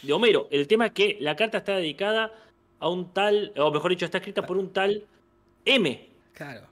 [0.03, 0.49] de Homero.
[0.51, 2.33] El tema es que la carta está dedicada
[2.79, 5.05] a un tal, o mejor dicho, está escrita por un tal
[5.65, 6.09] M.
[6.35, 6.67] Claro.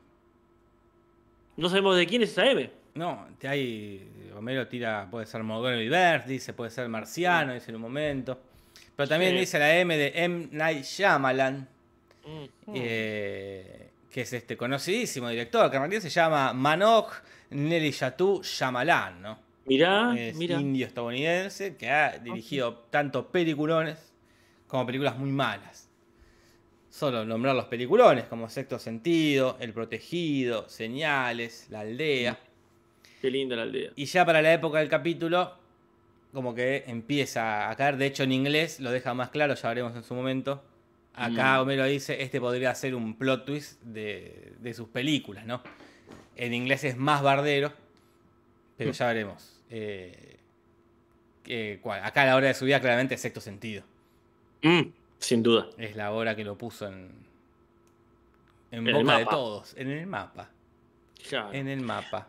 [1.56, 2.70] No sabemos de quién es esa M.
[2.94, 4.10] No, te hay.
[4.36, 8.38] Homero tira, puede ser Montgomery Burns, dice, puede ser Marciano, dice en un momento.
[8.96, 9.38] Pero también Sí.
[9.40, 10.48] dice la M de M.
[10.52, 11.68] Night Shyamalan,
[12.26, 12.72] Mm.
[12.74, 17.12] eh, que es este conocidísimo director, que en realidad se llama Manoj
[17.50, 19.38] Neliyatu Shyamalan, ¿no?
[19.66, 20.60] Mirá, es mirá.
[20.60, 24.12] indio estadounidense que ha dirigido tanto peliculones
[24.66, 25.88] como películas muy malas.
[26.90, 32.38] Solo nombrar los peliculones como Sexto Sentido, El Protegido, Señales, La Aldea.
[33.20, 33.90] Qué linda la aldea.
[33.96, 35.54] Y ya para la época del capítulo,
[36.32, 37.96] como que empieza a caer.
[37.96, 40.62] De hecho, en inglés lo deja más claro, ya veremos en su momento.
[41.14, 41.62] Acá Mm.
[41.62, 45.62] Homero dice, este podría ser un plot twist de, de sus películas, ¿no?
[46.36, 47.72] En inglés es más bardero,
[48.76, 49.53] pero ya veremos.
[49.76, 50.36] Eh,
[51.46, 51.80] eh.
[52.02, 53.82] Acá la hora de su vida claramente es sexto sentido.
[54.62, 54.82] Mm,
[55.18, 55.68] sin duda.
[55.76, 57.10] Es la hora que lo puso en,
[58.70, 59.36] en En el boca de mapa.
[59.36, 60.48] todos, en el mapa.
[61.28, 61.52] Claro.
[61.52, 62.28] En el mapa.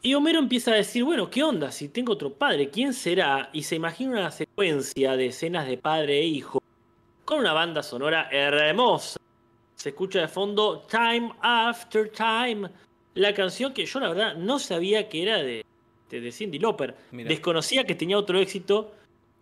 [0.00, 1.70] Y Homero empieza a decir, bueno, ¿qué onda?
[1.70, 3.50] Si tengo otro padre, ¿quién será?
[3.52, 6.62] Y se imagina una secuencia de escenas de padre e hijo
[7.26, 9.20] con una banda sonora hermosa.
[9.74, 12.70] Se escucha de fondo Time After Time,
[13.14, 15.65] la canción que yo la verdad no sabía que era de,
[16.10, 16.60] de, de Cindy.
[17.12, 17.28] Mira.
[17.28, 18.92] Desconocía que tenía otro éxito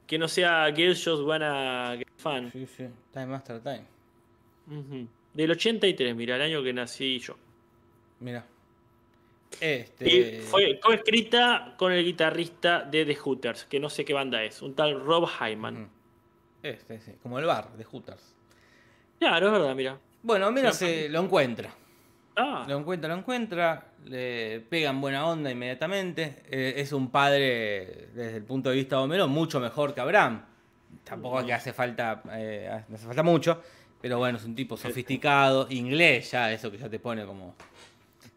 [0.06, 2.50] que no sea Girls Just Wanna Get Fun.
[2.52, 2.84] Sí, sí.
[3.12, 3.84] Time After Time.
[5.32, 7.36] Del 83, mira, el año que nací yo.
[8.20, 8.44] Mira.
[9.60, 10.40] Y Este.
[10.40, 14.74] fue coescrita con el guitarrista de The Hooters, que no sé qué banda es, un
[14.74, 15.88] tal Rob Hyman.
[16.62, 17.12] Este, sí.
[17.22, 18.34] Como el bar de Hooters.
[19.18, 19.98] Claro, es verdad, mira.
[20.22, 21.74] Bueno, mira, se lo encuentra.
[22.36, 23.86] Ah, Lo encuentra, lo encuentra.
[24.04, 26.42] Le pegan buena onda inmediatamente.
[26.50, 30.42] Eh, es un padre, desde el punto de vista de Homero, mucho mejor que Abraham.
[31.04, 33.60] Tampoco es que hace falta, eh, no hace falta mucho.
[34.00, 37.54] Pero bueno, es un tipo sofisticado, inglés ya, eso que ya te pone como.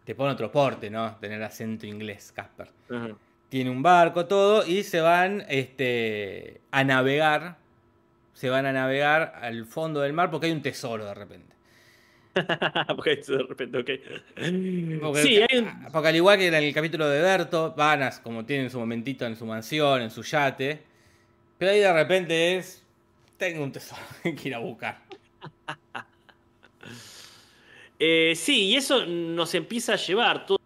[0.05, 1.17] Te pone otro porte, ¿no?
[1.17, 2.69] Tener acento inglés, Casper.
[3.49, 7.57] tiene un barco, todo, y se van este, a navegar.
[8.33, 11.56] Se van a navegar al fondo del mar porque hay un tesoro de repente.
[12.95, 13.89] Porque de repente, ok.
[15.01, 18.11] Porque, Sí, hay un- porque al igual que en el capítulo de Berto, van a,
[18.21, 20.81] como tienen su momentito en su mansión, en su yate.
[21.57, 22.83] Pero ahí de repente es.
[23.37, 24.99] Tengo un tesoro que ir a buscar.
[27.99, 30.59] Eh, sí, y eso nos empieza a llevar todo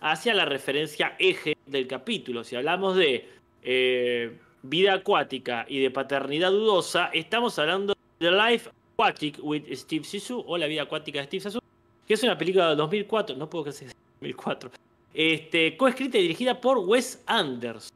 [0.00, 2.42] hacia la referencia eje del capítulo.
[2.44, 3.28] Si hablamos de
[3.62, 8.70] eh, vida acuática y de paternidad dudosa, estamos hablando de Life
[9.02, 11.60] Aquatic with Steve Zissou o La vida acuática de Steve Zissou,
[12.06, 14.70] que es una película de 2004, no puedo creer que sea 2004,
[15.14, 17.92] este, coescrita y dirigida por Wes Anderson.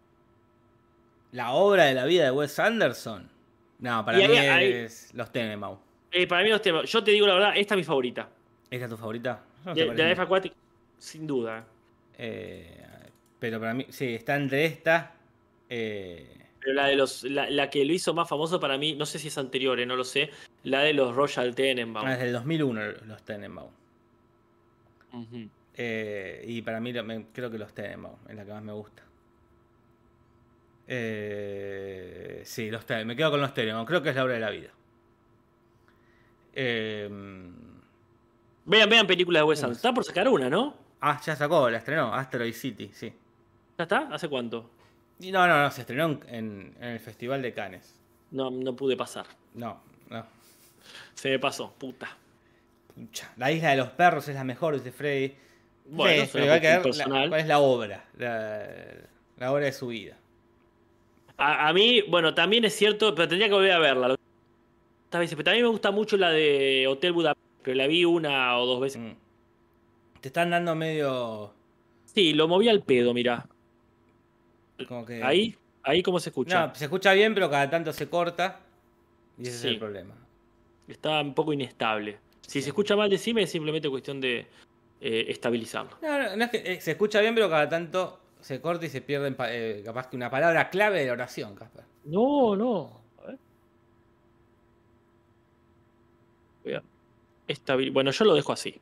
[1.33, 3.29] La obra de la vida de Wes Anderson.
[3.81, 5.77] No, para Y mí ahí- ahí- es Los Tenenbaum.
[6.13, 8.29] Eh, para mí los temas, yo te digo la verdad, esta es mi favorita.
[8.71, 9.43] ¿Esta es tu favorita?
[9.65, 10.23] No De, de Life mucho.
[10.23, 10.53] Aquatic,
[10.99, 11.65] sin duda.
[12.17, 12.81] Eh,
[13.41, 15.15] pero para mí, sí, está entre esta.
[15.69, 19.05] eh, Pero la de los, la, la que lo hizo más famoso para mí, no
[19.05, 20.31] sé si es anterior, eh, no lo sé,
[20.63, 22.07] la de los Royal Tenenbaum.
[22.07, 23.71] ah, es del 2001 los Tenenbaum.
[25.13, 25.49] Ujú.
[25.75, 28.73] Eh, y para mí lo- me- creo que los Tenenbaum es la que más me
[28.73, 29.03] gusta.
[30.87, 33.87] Eh, sí, los me quedo con los Tenenbaum.
[33.87, 34.71] Creo que es la obra de la vida.
[36.55, 37.09] Eh,
[38.65, 39.59] Vean, vean películas de Wes.
[39.65, 39.77] Anderson.
[39.79, 40.77] Está por sacar una, ¿no?
[41.01, 42.15] ah, ya sacó, la estrenó.
[42.15, 43.13] Asteroid City, sí.
[43.77, 44.09] ¿Ya está?
[44.13, 44.71] ¿Hace cuánto?
[45.31, 47.95] No, no, no, se estrenó en, el Festival de Cannes.
[48.31, 49.27] No, no pude pasar.
[49.55, 49.81] No,
[50.11, 50.27] no.
[51.15, 52.17] Se me pasó, puta.
[52.95, 55.35] Pucha, La isla de los perros es la mejor, dice Freddy.
[55.87, 57.29] Bueno, Sí, pero una hay que ver cuestión la- personal.
[57.29, 58.67] cuál es la obra, la,
[59.39, 60.17] la obra de su vida.
[61.37, 64.09] A, a mí, bueno, también es cierto, pero tendría que volver a verla.
[65.13, 68.67] veces, pero también me gusta mucho la de Hotel Budapest, pero la vi una o
[68.67, 69.01] dos veces.
[69.03, 69.13] Mm.
[70.21, 71.53] Te están dando medio.
[72.07, 73.47] Sí, lo moví al pedo, mirá.
[74.89, 75.23] Como que.
[75.23, 76.67] Ahí, ahí cómo se escucha.
[76.69, 78.61] No, se escucha bien, pero cada tanto se corta.
[79.39, 79.67] Y ese Sí.
[79.69, 80.15] es el problema.
[80.89, 82.19] Está un poco inestable.
[82.41, 84.47] Si se escucha mal, decime, es simplemente cuestión de
[85.01, 85.97] eh, estabilizarlo.
[86.03, 88.89] No, no, no es que eh, se escucha bien, pero cada tanto se corta y
[88.89, 91.85] se pierde eh, capaz que una palabra clave de la oración, Casper.
[92.05, 93.01] No, no.
[93.23, 93.39] A ver.
[96.65, 96.83] Voy a-
[97.49, 98.81] estabil- Bueno, yo lo dejo así.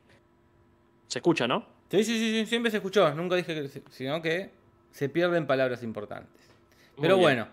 [1.07, 1.65] Se escucha, ¿no?
[1.89, 3.13] Sí, sí, sí, siempre se escuchó.
[3.13, 3.81] Nunca dije que.
[3.89, 4.49] sino que
[4.91, 6.41] se pierden palabras importantes.
[6.97, 7.21] Muy Pero bien.
[7.25, 7.47] bueno,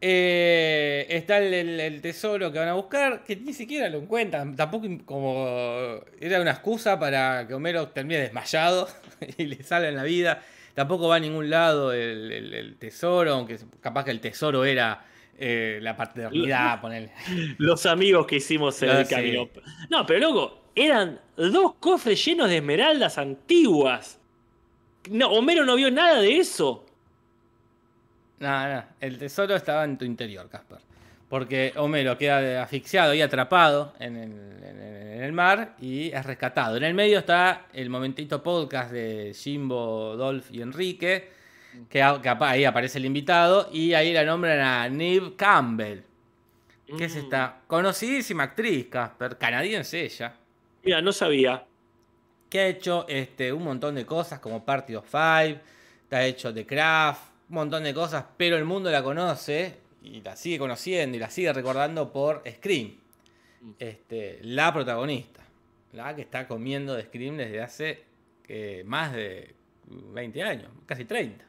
[0.00, 4.56] eh, está el, el- el tesoro que van a buscar, que ni siquiera lo encuentran.
[4.56, 8.88] Tampoco como era una excusa para que Homero termine desmayado
[9.38, 10.42] y le salga en la vida.
[10.74, 15.04] Tampoco va a ningún lado el, el- el tesoro, aunque capaz que el tesoro era
[15.38, 17.12] eh, la paternidad, ponerle.
[17.58, 19.14] Los amigos que hicimos en No, el sí.
[19.14, 19.48] camino.
[19.90, 24.18] No, pero loco, eran dos cofres llenos de esmeraldas antiguas.
[25.10, 26.84] No, Homero no vio nada de eso.
[28.38, 30.78] No, no, el tesoro estaba en tu interior, Casper.
[31.28, 36.76] Porque Homero queda asfixiado y atrapado en el, en mar y es rescatado.
[36.76, 41.30] En el medio está el momentito podcast de Jimbo, Dolph y Enrique,
[41.88, 46.00] que, a- que apa- ahí aparece el invitado y ahí la nombran a Neve Campbell,
[46.98, 47.18] que es Mm.
[47.18, 50.34] esta conocidísima actriz, Casper, canadiense ella,
[50.84, 51.64] Mira, no sabía.
[52.52, 55.58] Que ha hecho este, un montón de cosas como Party of Five,
[56.10, 60.20] te ha hecho The Craft, un montón de cosas, pero el mundo la conoce y
[60.20, 62.92] la sigue conociendo y la sigue recordando por Scream,
[63.78, 65.42] este, la protagonista,
[65.94, 68.04] la que está comiendo de Scream desde hace
[68.48, 69.54] eh, más de
[69.86, 71.42] 20 años, casi 30.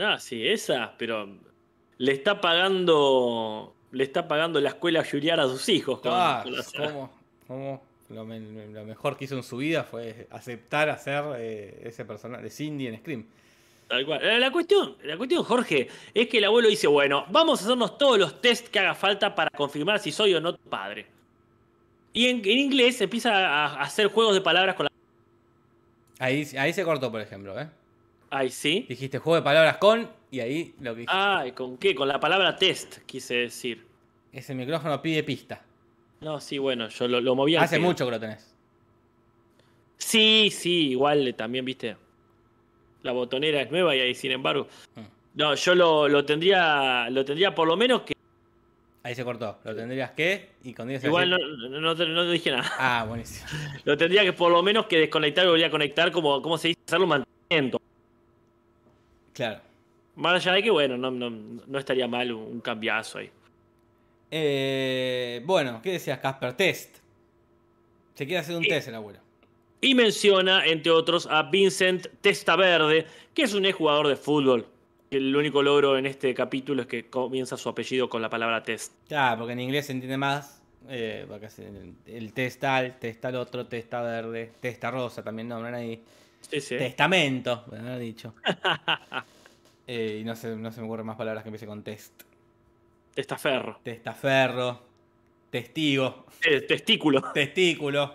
[0.00, 1.28] Ah, sí, esa, pero
[1.98, 3.74] le está pagando.
[3.92, 6.00] Le está pagando la escuela Juliar a sus hijos.
[6.04, 6.44] Ah,
[6.76, 7.10] ¿cómo-
[7.46, 7.82] cómo?
[8.08, 8.38] Lo, me-
[8.68, 12.86] lo mejor que hizo en su vida fue aceptar hacer eh, ese personaje de Cindy
[12.86, 13.26] en Scream.
[13.88, 14.24] Tal cual.
[14.24, 17.98] Eh, La cuestión, la cuestión, Jorge, es que el abuelo dice, bueno, vamos a hacernos
[17.98, 21.06] todos los test que haga falta para confirmar si soy o no tu padre.
[22.12, 24.90] Y en, en inglés empieza a, hacer juegos de palabras con la...
[26.18, 27.68] Ahí, ahí se cortó, por ejemplo, ¿eh?
[28.30, 28.86] Ay, sí.
[28.88, 31.12] Dijiste juego de palabras con y ahí lo que dijiste.
[31.16, 31.94] Ay, ¿con qué?
[31.94, 33.84] Con la palabra test, quise decir.
[34.32, 35.62] Ese micrófono pide pista.
[36.20, 37.58] No, sí, bueno, yo lo, lo movía.
[37.60, 38.54] al Hace mucho que lo tenés.
[39.98, 41.96] Sí, sí, igual también, viste.
[43.02, 44.66] La botonera es nueva y ahí, sin embargo.
[44.94, 45.00] Mm.
[45.34, 47.08] No, yo lo, lo tendría.
[47.10, 48.14] Lo tendría por lo menos que.
[49.02, 49.58] Ahí se cortó.
[49.62, 52.68] Lo tendrías que y a Igual no, no, no- no dije nada.
[52.78, 53.46] Ah, buenísimo.
[53.84, 56.68] Lo tendría que por lo menos que desconectar y volver a conectar, como, como se
[56.68, 57.80] dice, hacerlo un mantenimiento.
[59.32, 59.60] Claro.
[60.16, 63.30] Más allá de que, bueno, no, no, no estaría mal un, un cambiazo ahí.
[64.30, 66.54] Eh, bueno, ¿qué decías, Casper?
[66.54, 66.98] Test.
[68.14, 69.20] Se quiere hacer un test el abuelo.
[69.80, 74.66] Y menciona, entre otros, a Vincent Testaverde, que es un exjugador de fútbol.
[75.10, 78.92] El único logro en este capítulo es que comienza su apellido con la palabra test.
[79.06, 80.62] Claro, porque en inglés se entiende más.
[80.88, 81.26] eh,
[82.06, 86.02] el, test tal, test tal otro, testa verde, testa rosa también nombran ahí.
[86.40, 86.76] Sí, sí.
[86.76, 88.34] Testamento, me haber dicho.
[89.88, 92.24] Eh, y no se, no se me ocurren más palabras que empiece con test.
[93.16, 93.80] Testaferro.
[93.82, 94.78] Testaferro,
[95.48, 97.22] testigo, Eh, testículo.
[97.34, 98.14] testículo.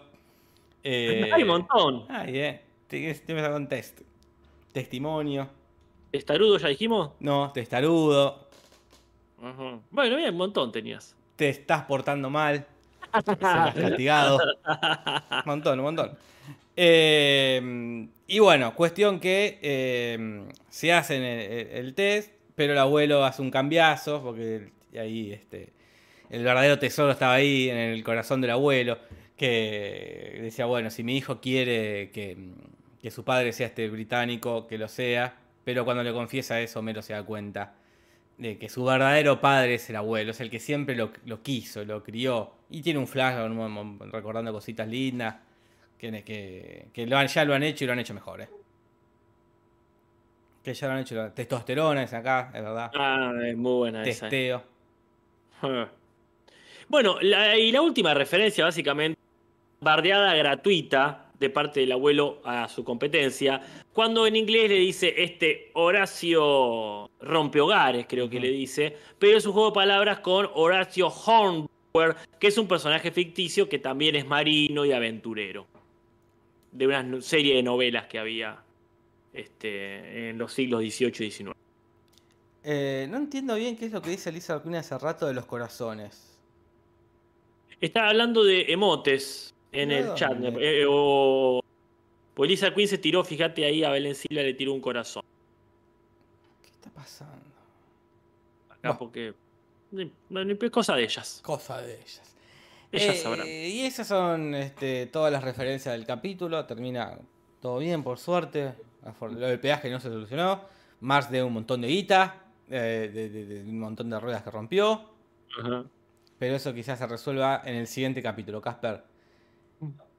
[0.83, 2.05] eh, Hay un montón.
[2.07, 2.61] Ay, eh.
[2.87, 4.01] Te te con test.
[4.71, 5.49] Testimonio.
[6.11, 7.11] Testarudo, ya dijimos.
[7.19, 8.47] No, testarudo.
[9.89, 11.15] Bueno, bien, un montón tenías.
[11.35, 12.67] Te estás portando mal.
[13.25, 14.37] Serás castigado.
[14.37, 16.11] Un montón, un montón.
[16.75, 23.41] Eh, y bueno, cuestión que eh, se hacen el, el test, pero el abuelo hace
[23.41, 24.69] un cambiazo, porque
[24.99, 25.69] ahí este,
[26.29, 28.97] el verdadero tesoro estaba ahí en el corazón del abuelo,
[29.37, 32.37] que decía, bueno, si mi hijo quiere que,
[33.01, 37.01] que su padre sea este británico, que lo sea, pero cuando le confiesa eso, Homero
[37.01, 37.73] se da cuenta
[38.37, 41.83] de que su verdadero padre es el abuelo, es el que siempre lo, lo quiso,
[41.85, 43.35] lo crió, y tiene un flash
[44.11, 45.35] recordando cositas lindas,
[45.97, 48.49] que, que, que lo han- ya lo han hecho y lo han hecho mejor, ¿eh?
[50.63, 54.27] Que ya lo han hecho, testosterona es acá, es verdad, Ah, es muy buena esa.
[54.27, 54.29] eh.
[55.61, 55.89] Testeo.
[56.87, 59.17] Bueno, la- y la última referencia, básicamente,
[59.79, 63.61] bardeada gratuita de parte del abuelo a su competencia,
[63.93, 69.53] cuando en inglés le dice este Horacio Rompehogares, creo que le dice, pero es un
[69.53, 74.85] juego de palabras con Horacio Hornblower, que es un personaje ficticio que también es marino
[74.85, 75.65] y aventurero,
[76.71, 78.57] de una serie de novelas que había
[79.33, 81.55] este, en los siglos XVIII y XIX.
[82.63, 85.45] Eh, no entiendo bien qué es lo que dice Lisa Arquina hace rato de los
[85.45, 86.37] corazones.
[87.79, 90.33] Está hablando de emotes en ¿De el chat.
[90.41, 91.61] eh, o...
[92.35, 95.23] Pues Lisa Quinn se tiró, fíjate ahí, a Belén Silva le tiró un corazón.
[96.61, 97.35] ¿Qué está pasando?
[98.69, 98.97] Acá Bueno.
[98.99, 99.33] porque.
[100.29, 101.41] no, ni- cosa de ellas.
[101.43, 102.21] Cosa de ellas.
[102.91, 103.47] Ellas Eh, sabrán.
[103.47, 106.65] Y esas son este, todas las referencias del capítulo.
[106.65, 107.17] Termina
[107.61, 108.75] todo bien, por suerte.
[109.19, 110.61] Lo del peaje no se solucionó.
[111.01, 112.35] Mars de un montón de guita.
[112.71, 115.09] Eh, de, de- de un montón de ruedas que rompió.
[115.59, 115.83] Ajá.
[116.39, 118.61] Pero eso quizás se resuelva en el siguiente capítulo.
[118.61, 119.03] Casper,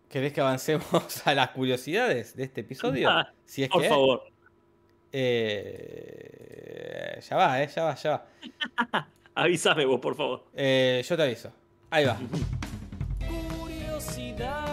[0.09, 0.87] ¿querés que avancemos
[1.27, 3.11] a las curiosidades de este episodio?
[3.11, 4.23] Ah, si es Por que favor.
[5.65, 8.27] Eh, ya va, eh, ya va, ya va.
[9.35, 10.45] Avísame vos, por favor.
[10.55, 11.51] Eh, yo te aviso.
[11.91, 12.17] Ahí va.
[13.59, 14.72] Curiosidades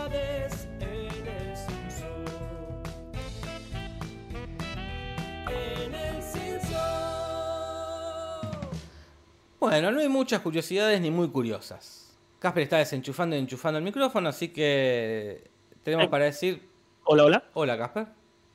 [9.69, 12.17] Bueno, no hay muchas curiosidades ni muy curiosas.
[12.39, 15.43] Casper está desenchufando y enchufando el micrófono, así que
[15.83, 16.09] tenemos Eh.
[16.09, 16.61] para decir.
[17.03, 17.43] Hola, hola.
[17.53, 18.07] Hola, Casper.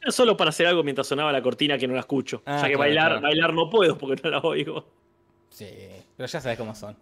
[0.08, 2.42] Solo para hacer algo mientras sonaba la cortina que no la escucho.
[2.44, 3.22] Ah, o sea que claro, bailar, claro.
[3.22, 4.86] bailar no puedo porque no la oigo.
[5.50, 5.68] Sí,
[6.16, 6.96] pero ya sabes cómo son.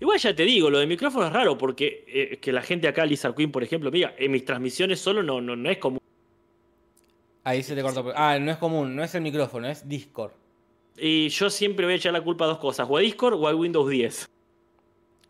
[0.00, 3.04] Igual ya te digo, lo del micrófono es raro porque eh, que la gente acá,
[3.04, 5.98] Lisa Queen, por ejemplo, mira, en mis transmisiones solo no, no, no es como.
[7.44, 8.12] Ahí se te cortó.
[8.16, 10.32] Ah, no es común, no es el micrófono, es Discord.
[10.96, 13.48] Y yo siempre voy a echar la culpa a dos cosas, o a Discord o
[13.48, 14.28] a Windows 10.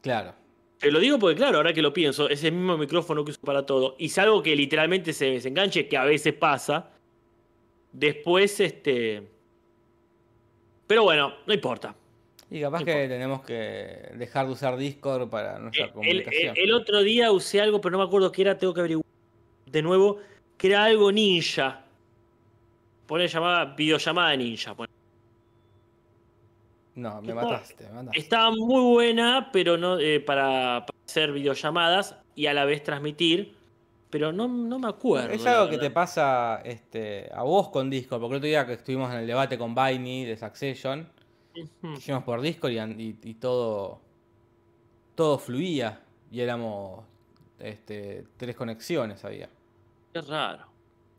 [0.01, 0.35] Claro.
[0.79, 3.41] Te lo digo porque, claro, ahora que lo pienso, es el mismo micrófono que uso
[3.43, 3.97] para todo.
[3.99, 6.91] Y salvo que literalmente se desenganche, que a veces pasa.
[7.93, 9.29] Después, este.
[10.87, 11.95] Pero bueno, no importa.
[12.51, 16.57] Y capaz No que tenemos que dejar de usar Discord para nuestra El, comunicación.
[16.57, 19.05] el- el otro día usé algo, pero no me acuerdo qué era, tengo que averiguar
[19.67, 20.19] de nuevo,
[20.57, 21.85] que era algo ninja.
[23.07, 24.75] Pone llamada, videollamada ninja.
[24.75, 24.91] pone.
[26.95, 28.19] No, me Estaba- mataste, me mataste.
[28.19, 33.55] Estaba muy buena, pero no eh, para, para hacer videollamadas y a la vez transmitir.
[34.11, 35.31] Pero no, no me acuerdo.
[35.33, 38.73] Es algo que te pasa este, a vos con Discord, porque el otro día que
[38.73, 41.09] estuvimos en el debate con Viney de Succession,
[41.57, 41.93] Ujú.
[41.97, 44.01] hicimos por Discord y, y- y todo,
[45.15, 47.05] todo fluía y éramos
[47.61, 49.49] este, tres conexiones había.
[50.13, 50.65] Qué raro.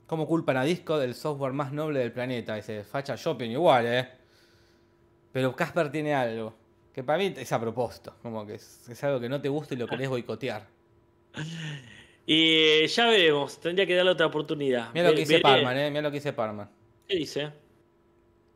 [0.06, 2.58] ¿Cómo culpan a Discord del software más noble del planeta?
[2.58, 4.10] Ese facha shopping igual, ¿eh?
[5.32, 6.54] Pero Casper tiene algo,
[6.94, 9.74] que para mí es a propósito, como que es, es algo que no te gusta
[9.74, 10.68] y lo querés boicotear.
[12.26, 14.90] Y eh, ya veremos, tendría que darle otra oportunidad.
[14.94, 15.90] Mira lo que dice Parman, ¿eh?
[15.90, 16.70] Mira lo que dice Parman.
[17.08, 17.52] ¿Qué dice?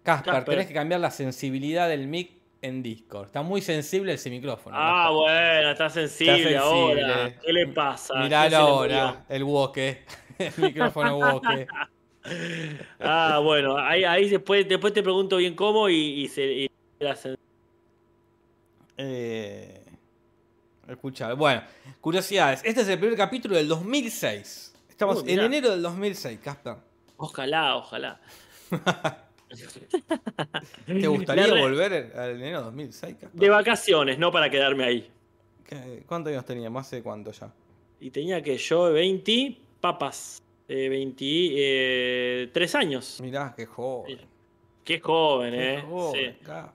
[0.03, 3.25] Casper, tenés que cambiar la sensibilidad del mic en Discord.
[3.25, 4.75] Está muy sensible ese micrófono.
[4.77, 6.57] Ah, bueno, está sensible, sensible.
[6.57, 7.39] ahora.
[7.43, 8.13] ¿Qué le pasa?
[8.19, 8.99] Miralo ¿Quién se le murió?
[8.99, 10.05] ahora, el woke.
[10.37, 11.67] El micrófono woke.
[12.99, 16.43] Ah, bueno, ahí, ahí después, después te pregunto bien cómo y, y se.
[16.45, 16.69] y
[18.97, 19.83] Eh,
[20.87, 21.61] escucha, bueno,
[22.01, 22.61] curiosidades.
[22.63, 24.73] Este es el primer capítulo del 2006.
[24.89, 26.75] Estamos Uy, en enero del 2006, Casper.
[27.17, 28.19] Ojalá, ojalá.
[30.85, 33.39] ¿Te gustaría re- volver al enero del 2006, Casper?
[33.39, 35.09] De vacaciones, no para quedarme ahí.
[35.67, 36.85] ¿Qué- ¿Cuántos años teníamos?
[36.85, 37.51] ¿Hace cuánto ya?
[37.99, 40.41] Y tenía que yo 20 papas.
[40.67, 43.19] Eh, 23 años.
[43.21, 44.19] Mirá, qué joven.
[44.83, 45.81] Qué joven, Qué eh.
[45.81, 46.71] joven, Sí, Casper.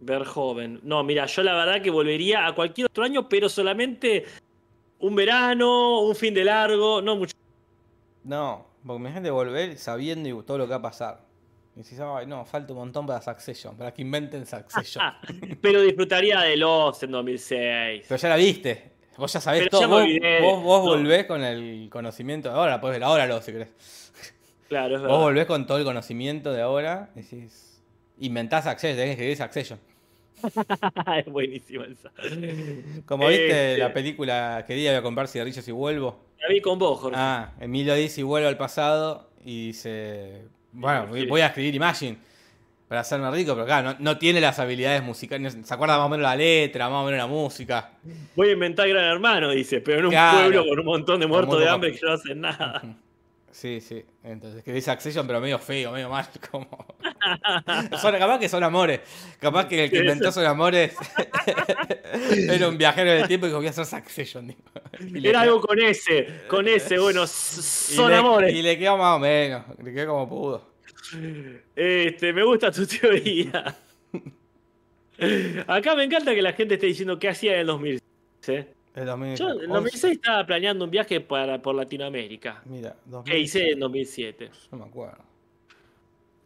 [0.00, 0.80] ver joven.
[0.82, 4.24] No, mira, yo la verdad que volvería a cualquier otro año, pero solamente
[4.98, 7.34] un verano, un fin de largo, no mucho.
[8.22, 11.24] No, porque me de volver sabiendo y todo lo que va a pasar.
[11.76, 15.04] Y decís, ay, no, falta un montón para Succession, para que inventen Succession.
[15.60, 18.06] Pero disfrutaría de Lost en 2006.
[18.08, 19.80] Pero ya la viste, vos ya sabés Pero todo.
[19.82, 20.06] ya vos,
[20.42, 20.90] vos- vos No.
[20.92, 23.68] volvés con el conocimiento de ahora, podés ver ahora lo si querés.
[24.68, 27.82] Claro, es Vos volvés con todo el conocimiento de ahora, decís,
[28.18, 29.78] inventás Succession, tenés que escribir Succession.
[31.18, 32.10] es buenísima esa.
[33.06, 36.18] Como viste Este, la película que día voy a comprar cigarrillos y vuelvo.
[36.40, 37.16] La vi con vos, Jorge.
[37.18, 40.42] Ah, Emilio dice y vuelve al pasado y dice,
[40.72, 42.18] bueno, voy- voy a escribir Imagine
[42.94, 46.08] para hacerme rico, pero claro, no, no tiene las habilidades musicales, se acuerda más o
[46.08, 47.90] menos la letra, más o menos la música.
[48.36, 50.38] Voy a inventar Gran Hermano, dice, pero en un Claro.
[50.38, 52.82] pueblo con un montón de muertos de hambre que no hacen nada.
[53.50, 56.68] Sí, sí, entonces que dice Accession pero medio feo, medio mal, como...
[58.00, 59.00] Son- capaz que son amores,
[59.40, 60.94] capaz que el que inventó son amores
[62.48, 64.46] era un viajero del tiempo y dijo voy a hacer Succession.
[65.00, 68.54] le Era quedó- algo con ese, con ese, bueno, y son le- amores.
[68.54, 70.73] Y le quedó más o menos, le quedó como pudo.
[71.76, 73.76] Este, me gusta tu teoría.
[75.66, 78.02] Acá me encanta que la gente esté diciendo qué hacía en el 2006.
[78.48, 78.68] ¿eh?
[78.94, 82.62] El 2000, Yo en el 2006 estaba planeando un viaje para, por Latinoamérica.
[82.64, 84.50] Mira, 2000, ¿Qué hice en 2007?
[84.70, 85.18] No me acuerdo.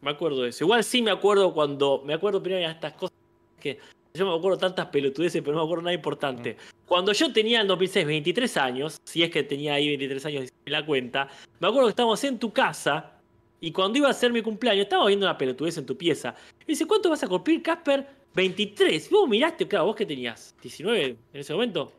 [0.01, 0.63] Me acuerdo de eso.
[0.63, 2.01] Igual sí me acuerdo cuando.
[2.05, 3.17] Me acuerdo primero de estas cosas
[3.59, 3.77] que.
[4.11, 6.57] Yo me acuerdo tantas pelotudeces, pero no me acuerdo nada importante.
[6.87, 10.71] Cuando yo tenía en 2006 23 años, si es que tenía ahí 23 años en
[10.71, 11.27] la cuenta,
[11.59, 13.18] me acuerdo que estábamos en tu casa
[13.61, 16.35] y cuando iba a ser mi cumpleaños, estaba viendo una pelotudez en tu pieza.
[16.61, 18.07] Y dice, ¿cuánto vas a cumplir, Casper?
[18.33, 19.11] 23.
[19.11, 21.91] Y vos miraste, claro, vos que tenías 19 en ese momento.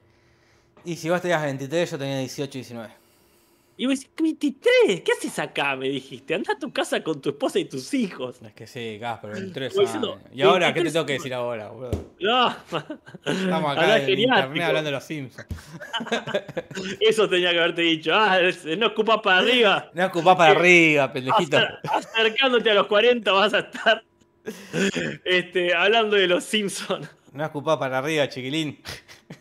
[0.85, 3.00] Y si vos tenías 23, yo tenía 18 y 19.
[3.81, 5.75] Y vos decís, 23, ¿qué haces acá?
[5.75, 8.37] Me dijiste, anda a tu casa con tu esposa y tus hijos.
[8.45, 9.93] Es que sí, Casper, 23 Voy años.
[9.95, 12.13] diciendo, ¿Y ahora qué te 23 tengo que decir ahora, boludo?
[12.21, 12.55] No,
[13.25, 15.47] Estamos acá en internet hablando de los Simpsons.
[17.01, 18.11] Eso tenía que haberte dicho.
[18.15, 18.39] Ah,
[18.77, 19.91] no escupas para arriba.
[19.95, 21.57] No ocupás para Eh, arriba, pendejito.
[21.57, 24.05] Acer- acercándote a los 40 vas a estar
[25.25, 27.09] este, hablando de los Simpsons.
[27.33, 28.79] No ocupás para arriba, chiquilín.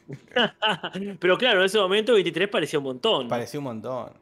[1.19, 3.27] Pero claro, en ese momento 23 parecía un montón.
[3.27, 4.13] Pareció un montón.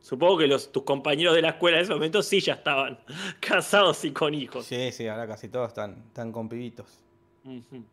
[0.00, 2.98] Supongo que los, tus compañeros de la escuela en ese momento sí ya estaban
[3.40, 4.64] casados y con hijos.
[4.64, 7.02] Sí, sí, ahora casi todos están, están con pibitos.
[7.44, 7.84] Ujú.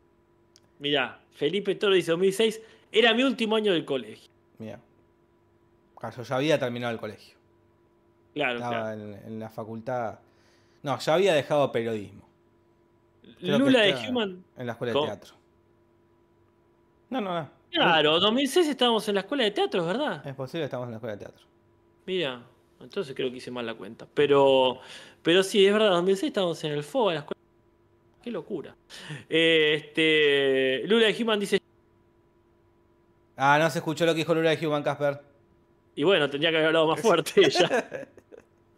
[0.80, 4.30] Mirá, Felipe Toro dice 2006, era mi último año del colegio.
[4.58, 4.80] Mira.
[6.16, 7.36] Yo ya había terminado el colegio.
[8.36, 9.02] Claro, Estaba claro.
[9.02, 10.20] en, en la facultad.
[10.84, 12.26] No, ya había dejado periodismo.
[13.40, 14.44] Creo Lula de Human.
[14.56, 15.06] En la escuela ¿Cómo?
[15.06, 15.36] de teatro.
[17.10, 17.50] No, no, no.
[17.72, 20.26] Claro, 2006 estábamos en la escuela de teatro, verdad.
[20.26, 21.46] Es posible que estamos en la escuela de teatro.
[22.06, 22.44] Mira,
[22.82, 24.08] entonces creo que hice mal la cuenta.
[24.14, 24.80] Pero,
[25.24, 27.42] pero sí, es verdad, 2006 estábamos en el FOA, en la escuela.
[28.24, 28.76] Qué locura.
[29.30, 31.60] Eh, este, Lula de Human dice,
[33.38, 35.20] Ah, no se escuchó lo que dijo Lula de Human Casper.
[35.96, 37.88] y bueno, tendría que haber hablado más fuerte ella.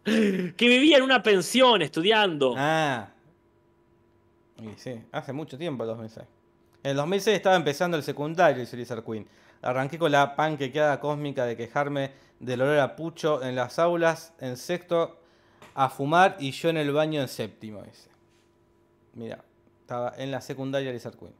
[0.04, 2.54] que vivía en una pensión estudiando.
[2.56, 3.08] Ah.
[4.60, 6.26] Y sí, hace mucho tiempo, el 2006.
[6.82, 9.26] En el 2006 estaba empezando el secundario, dice Lizard Queen.
[9.62, 14.56] Arranqué con la panquequeada cósmica de quejarme del olor a pucho en las aulas, en
[14.56, 15.18] sexto
[15.74, 18.08] a fumar y yo en el baño en séptimo, dice.
[19.14, 19.42] Mira,
[19.80, 21.34] estaba en la secundaria Lizard Queen.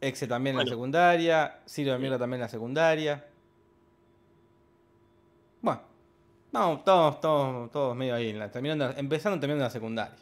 [0.00, 3.24] Exe también en la secundaria, Ciro de Mierda también en la secundaria.
[5.60, 5.80] Bueno,
[6.52, 10.16] vamos, todos, todos, todos medio ahí, en la- terminando, empezando terminando la secundaria.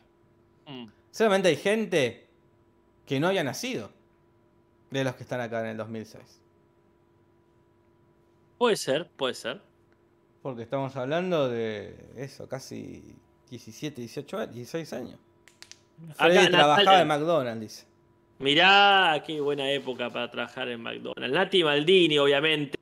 [0.67, 0.87] Mm.
[1.11, 2.27] Seguramente hay gente
[3.05, 3.91] que no había nacido
[4.91, 6.41] de los que están acá en el 2006.
[8.59, 9.61] Puede ser, puede ser.
[10.43, 13.03] Porque estamos hablando de eso, casi
[13.51, 15.19] 17, 18 años, 16 años.
[16.13, 17.87] Acá, Freddy trabajaba Natalia- en McDonald's, dice.
[18.39, 21.33] Mirá, qué buena época para trabajar en McDonald's.
[21.35, 22.79] Nati Maldini, obviamente,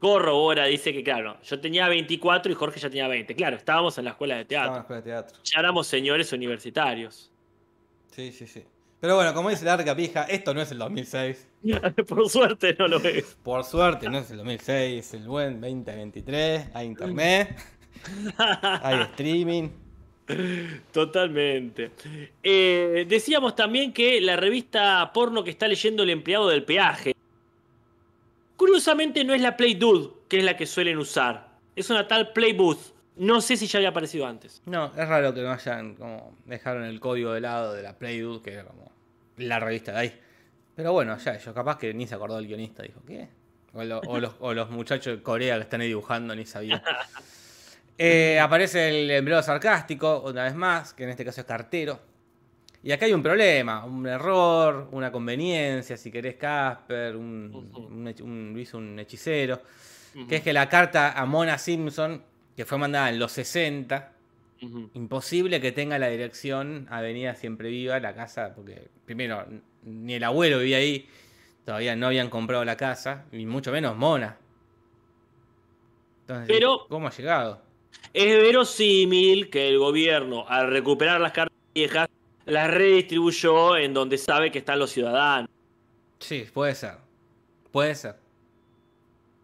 [0.00, 3.34] corrobora, dice que, claro, yo tenía 24 y Jorge ya tenía 20.
[3.34, 4.80] Claro, estábamos en la escuela de Estaba en la teatro.
[4.96, 5.42] escuela de teatro.
[5.44, 7.30] Ya éramos señores universitarios.
[8.10, 8.64] Sí, sí, sí.
[9.06, 11.48] Pero bueno, como dice la arca pija, esto no es el 2006.
[12.08, 13.36] Por suerte no lo es.
[13.40, 16.70] Por suerte, no es el 2006, es el buen 2023.
[16.74, 17.56] Hay internet,
[18.36, 19.68] hay streaming.
[20.90, 21.92] Totalmente.
[22.42, 27.14] Eh, decíamos también que la revista porno que está leyendo el empleado del peaje.
[28.56, 31.46] Curiosamente no es la Play Dude, que es la que suelen usar.
[31.76, 32.92] Es una tal Play Booth.
[33.14, 34.62] No sé si ya había aparecido antes.
[34.66, 38.42] No, es raro que no hayan como dejaron el código de lado de la Playdude,
[38.42, 38.95] que era como
[39.38, 40.20] la revista de ahí.
[40.74, 43.28] Pero bueno, ya ellos capaz que ni se acordó el guionista, dijo, ¿qué?
[43.72, 46.82] O, lo- o los, o los muchachos de Corea que están ahí dibujando ni sabían.
[47.98, 51.98] Eh, aparece el empleado sarcástico, una vez más, que en este caso es cartero.
[52.82, 58.66] Y acá hay un problema, un error, una conveniencia, si querés Casper, un, un, un
[58.74, 59.62] un hechicero.
[60.28, 62.22] Que es que la carta a Mona Simpson,
[62.54, 64.12] que fue mandada en los 60,
[64.60, 69.46] Imposible que tenga la dirección Avenida Siempre Viva, la casa, porque primero,
[69.82, 71.06] ni el abuelo vivía ahí,
[71.64, 74.38] todavía no habían comprado la casa, y mucho menos Mona.
[76.22, 77.62] Entonces, Pero- ¿cómo ha llegado?
[78.12, 82.08] Es verosímil que el gobierno, al recuperar las cartas viejas,
[82.46, 85.50] las redistribuyó en donde sabe que están los ciudadanos.
[86.18, 86.94] Sí, puede ser.
[87.72, 88.16] Puede ser.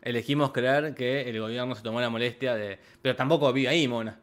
[0.01, 2.79] Elegimos creer que el gobierno se tomó la molestia de.
[3.03, 4.21] Pero tampoco vive ahí, Mona.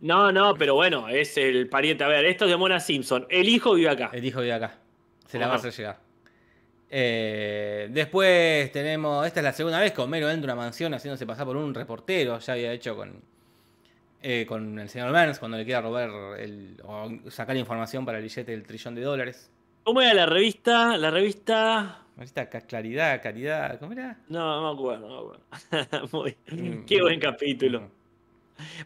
[0.00, 2.04] No, no, pero bueno, es el pariente.
[2.04, 3.26] A ver, esto es de Mona Simpson.
[3.30, 4.10] El hijo vive acá.
[4.12, 4.78] El hijo vive acá.
[5.26, 5.98] Se la va a hacer llegar.
[6.90, 9.26] Eh, después tenemos.
[9.26, 11.74] Esta es la segunda vez que Homero entra a una mansión haciéndose pasar por un
[11.74, 12.38] reportero.
[12.38, 13.20] Ya había hecho con.
[14.22, 18.24] eh, con el señor Burns cuando le quiera robar el, o sacar información para el
[18.24, 19.50] billete del trillón de dólares.
[19.84, 20.96] ¿Cómo era la revista?
[20.96, 22.02] La revista.
[22.20, 24.16] Esta ca- claridad, caridad, ¿cómo era?
[24.28, 25.08] No, no me acuerdo.
[25.08, 25.38] No
[25.72, 26.08] me acuerdo.
[26.12, 27.90] Muy- Mm, Qué buen capítulo.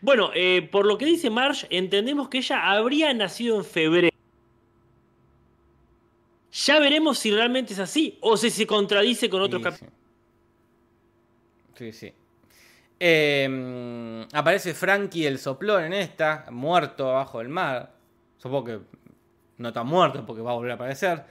[0.01, 4.09] Bueno, eh, por lo que dice Marge, entendemos que ella habría nacido en febrero.
[6.53, 9.95] Ya veremos si realmente es así o si se contradice con otros Sí, capítulos.
[11.75, 12.09] Sí, sí.
[12.09, 12.14] sí.
[13.03, 17.95] Eh, aparece Frankie el soplón en esta, muerto abajo del mar.
[18.37, 18.81] Supongo que
[19.57, 21.25] no está muerto porque va a volver a aparecer.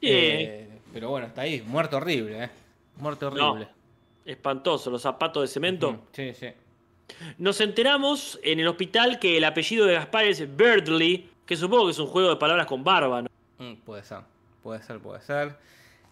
[0.00, 2.50] Eh, pero bueno, está ahí, muerto horrible, ¿eh?
[2.96, 3.68] Muerto horrible.
[4.24, 6.06] Espantoso, los zapatos de cemento.
[6.12, 6.48] Sí, sí.
[7.38, 11.92] Nos enteramos en el hospital que el apellido de Gaspar es Birdley, que supongo que
[11.92, 13.28] es un juego de palabras con barba, ¿no?
[13.58, 14.18] Mm, puede ser,
[14.62, 15.54] puede ser, puede ser.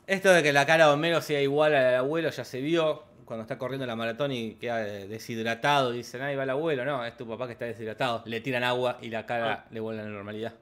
[0.07, 2.61] Esto de que la cara de Homero sea igual a la del abuelo ya se
[2.61, 5.93] vio cuando está corriendo la maratón y queda deshidratado.
[5.93, 6.85] Dicen, ahí va el abuelo.
[6.87, 8.23] No, es tu papá que está deshidratado.
[8.25, 10.55] Le tiran agua y la cara le vuelve a la normalidad.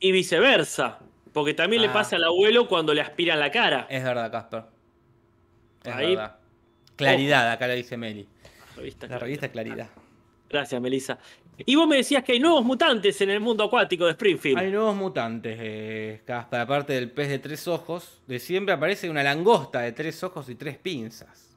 [0.00, 0.98] Y viceversa,
[1.32, 1.92] porque también le Ah.
[1.92, 3.86] pasa al abuelo cuando le aspiran la cara.
[3.88, 4.64] Es verdad, Casper.
[5.84, 6.36] Es Ahí- verdad.
[6.96, 8.26] Claridad, acá lo dice Meli.
[8.78, 9.88] Revista La revista Claridad.
[10.48, 11.18] Gracias, Melissa.
[11.58, 14.58] Y vos me decías que hay nuevos mutantes en el mundo acuático de Springfield.
[14.58, 16.22] Hay nuevos mutantes, eh.
[16.26, 20.54] Aparte del pez de tres ojos, de siempre aparece una langosta de tres ojos y
[20.54, 21.56] tres pinzas.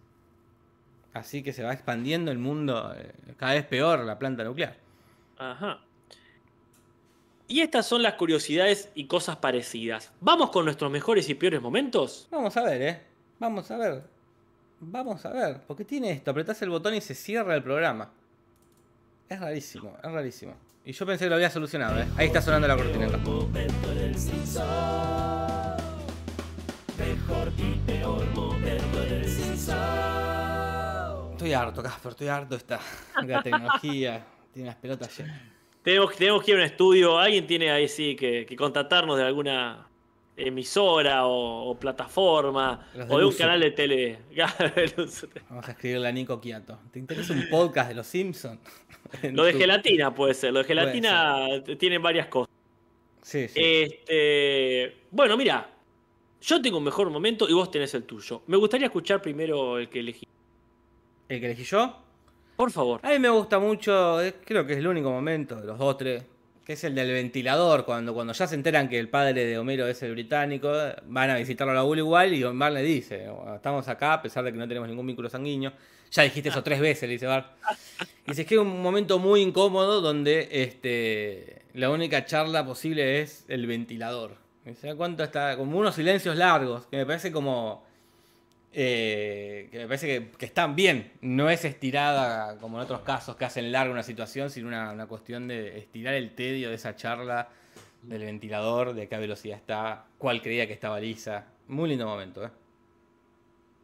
[1.14, 4.76] Así que se va expandiendo el mundo eh, cada vez peor la planta nuclear.
[5.38, 5.82] Ajá.
[7.48, 10.12] Y estas son las curiosidades y cosas parecidas.
[10.22, 12.28] ¿Vamos con nuestros mejores y peores momentos?
[12.32, 13.02] Vamos a ver, ¿eh?
[13.40, 14.04] Vamos a ver.
[14.84, 18.12] Vamos a ver, porque tiene esto, apretás el botón y se cierra el programa.
[19.30, 20.56] Es rarísimo, es rarísimo.
[20.84, 22.08] Y yo pensé que lo había solucionado, ¿eh?
[22.18, 23.20] Ahí está sonando la cortineta.
[24.18, 24.66] Simpson.
[26.98, 29.78] Mejor y Simpson.
[31.34, 32.80] Estoy harto, Casper, estoy harto esta
[33.22, 34.26] de la tecnología.
[34.52, 35.42] Tiene las pelotas llenas.
[35.84, 37.20] Tenemos, tenemos que ir a un estudio.
[37.20, 39.91] Alguien tiene ahí sí que, que contactarnos de alguna
[40.38, 44.20] emisora o, o plataforma Los o de un canal de tele.
[45.50, 46.80] Vamos a escribirle a Nico Quiato.
[46.92, 48.60] ¿Te interesa un podcast de los Simpsons?
[49.34, 50.54] Lo de gelatina puede ser.
[50.54, 52.54] Lo de gelatina tiene varias cosas.
[53.22, 53.60] Sí, sí.
[53.62, 55.70] Este, bueno, mira,
[56.42, 58.42] yo tengo un mejor momento y vos tenés el tuyo.
[58.48, 60.26] Me gustaría escuchar primero el que elegí.
[61.30, 61.98] ¿El que elegí yo?
[62.56, 63.00] Por favor.
[63.04, 66.24] A mí me gusta mucho, creo que es el único momento de los dos, tres,
[66.66, 69.88] que es el del ventilador, cuando, cuando ya se enteran que el padre de Homero
[69.88, 70.72] es el británico,
[71.08, 74.22] van a visitarlo a la Bull igual y Bart le dice, "Bueno, estamos acá a
[74.22, 75.74] pesar de que no tenemos ningún vínculo sanguíneo.
[76.12, 77.48] Ya dijiste eso tres veces, le dice Bart.
[78.28, 83.66] Y que es un momento muy incómodo donde este, la única charla posible es el
[83.66, 84.38] ventilador.
[84.80, 87.84] Se da cuenta está como unos silencios largos, que me parece como...
[88.74, 91.12] eh, que me parece que, están bien.
[91.22, 95.08] No es estirada como en otros casos que hacen larga una situación, sino una, una
[95.08, 97.50] cuestión de estirar el tedio de esa charla
[98.02, 101.46] del ventilador, de qué velocidad está, cuál creía que estaba lisa.
[101.68, 102.50] Muy lindo momento, ¿eh?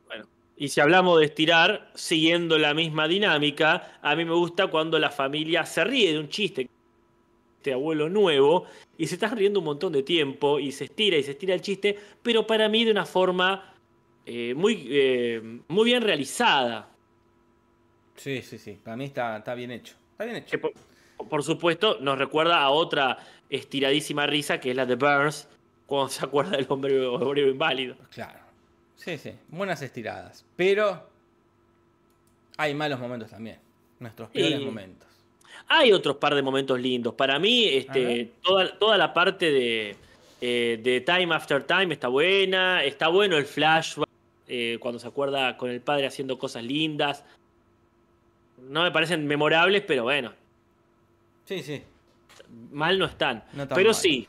[0.08, 0.26] Bueno,
[0.56, 5.12] y si hablamos de estirar, siguiendo la misma dinámica, a mí me gusta cuando la
[5.12, 6.68] familia se ríe de un chiste,
[7.58, 8.66] este abuelo nuevo,
[8.98, 11.62] y se está riendo un montón de tiempo, y se estira y se estira el
[11.62, 13.76] chiste, pero para mí de una forma
[14.28, 16.90] eh, muy, eh, muy bien realizada.
[18.16, 18.78] Sí, sí, sí.
[18.84, 19.96] Para mí está, está bien hecho.
[20.12, 20.52] Está bien hecho.
[20.52, 20.74] Que por,
[21.30, 23.18] por supuesto nos recuerda a otra
[23.50, 25.48] estiradísima risa, que es la de Burns,
[25.86, 27.96] cuando se acuerda del hombre obrero inválido.
[28.12, 28.40] Claro.
[28.96, 29.32] Sí, sí.
[29.50, 30.46] Buenas estiradas.
[30.56, 31.08] Pero
[32.58, 33.60] hay malos momentos también.
[34.00, 35.08] Nuestros peores Y- momentos.
[35.70, 37.14] Hay otros par de momentos lindos.
[37.16, 39.96] Para mí, este, toda, toda la parte de,
[40.40, 42.84] eh, de Time After Time está buena.
[42.84, 44.07] Está bueno el flashback
[44.48, 47.24] eh, cuando se acuerda con el padre haciendo cosas lindas.
[48.58, 50.34] No me parecen memorables, pero bueno,
[51.46, 51.84] Sí, sí.
[52.72, 53.44] mal no están.
[53.54, 53.96] No pero mal.
[53.96, 54.28] sí,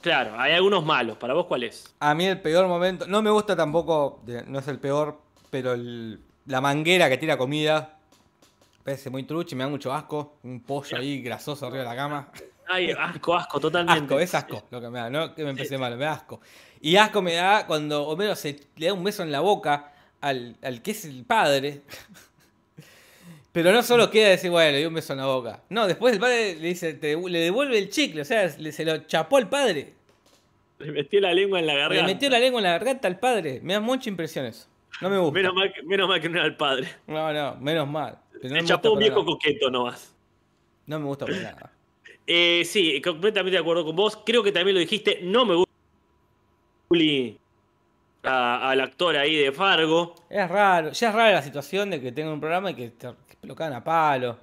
[0.00, 1.16] claro, hay algunos malos.
[1.16, 1.94] ¿Para vos cuál es?
[2.00, 6.20] A mí el peor momento, no me gusta tampoco, no es el peor, pero el-
[6.46, 7.98] la manguera que tira comida
[8.84, 10.38] parece muy trucha y me da mucho asco.
[10.42, 12.32] Un pollo ahí grasoso arriba de la cama.
[12.68, 14.02] Ay, asco, asco, totalmente.
[14.04, 16.40] Asco, es asco lo que me da, no que me empecé mal, me da asco.
[16.80, 20.56] Y asco me da cuando Homero se le da un beso en la boca al,
[20.62, 21.82] al que es el padre.
[23.52, 25.62] Pero no solo queda decir, bueno, le dio un beso en la boca.
[25.70, 28.84] No, después el padre le dice, te- le devuelve el chicle, o sea, le- se
[28.84, 29.94] lo chapó al padre.
[30.78, 32.06] Le metió la lengua en la Le garganta.
[32.06, 33.58] metió la lengua en la garganta al padre.
[33.64, 34.68] Me da mucha impresión eso.
[35.00, 35.32] No me gusta.
[35.34, 36.88] Menos mal, que, menos mal que no era el padre.
[37.08, 38.18] No, no, menos mal.
[38.32, 39.26] Pero no Le me chapó un viejo nada.
[39.26, 40.14] coqueto nomás.
[40.86, 41.72] No me gusta para nada.
[42.30, 44.18] Eh, sí, completamente de acuerdo con vos.
[44.24, 45.20] Creo que también lo dijiste.
[45.22, 45.68] No me gusta
[48.24, 50.14] a- al actor ahí de Fargo.
[50.28, 50.90] Es raro.
[50.92, 53.08] Ya es rara la situación de que tenga un programa y que, te,
[53.40, 54.36] que lo cagan a palo.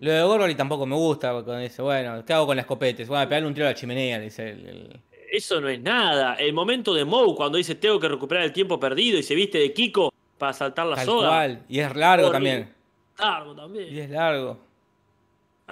[0.00, 3.06] Lo de Gorgory tampoco me gusta, porque dice, bueno, ¿qué hago con las escopetes?
[3.08, 5.00] Bueno, pegarle un tiro a la chimenea, dice el- el,
[5.30, 6.34] Eso no es nada.
[6.36, 9.58] El momento de Moe cuando dice tengo que recuperar el tiempo perdido y se viste
[9.58, 11.62] de Kiko para saltar la Tal cual.
[11.68, 12.72] Y es largo también.
[13.18, 13.98] Largo Y también.
[13.98, 14.58] es largo.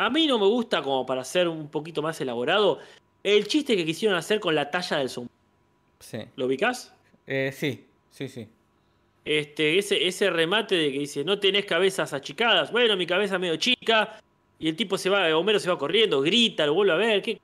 [0.00, 2.78] A mí no me gusta, como para ser un poquito más elaborado,
[3.22, 5.38] el chiste que quisieron hacer con la talla del sombrero.
[5.98, 6.20] Sí.
[6.36, 6.94] ¿Lo ubicás?
[7.26, 8.48] Eh, sí, sí, sí.
[9.26, 12.72] Este, ese, ese remate de que dice, no tenés cabezas achicadas.
[12.72, 14.18] Bueno, mi cabeza medio chica.
[14.58, 17.20] Y el tipo se va, Homero se va corriendo, grita, lo vuelve a ver.
[17.20, 17.38] ¿qué?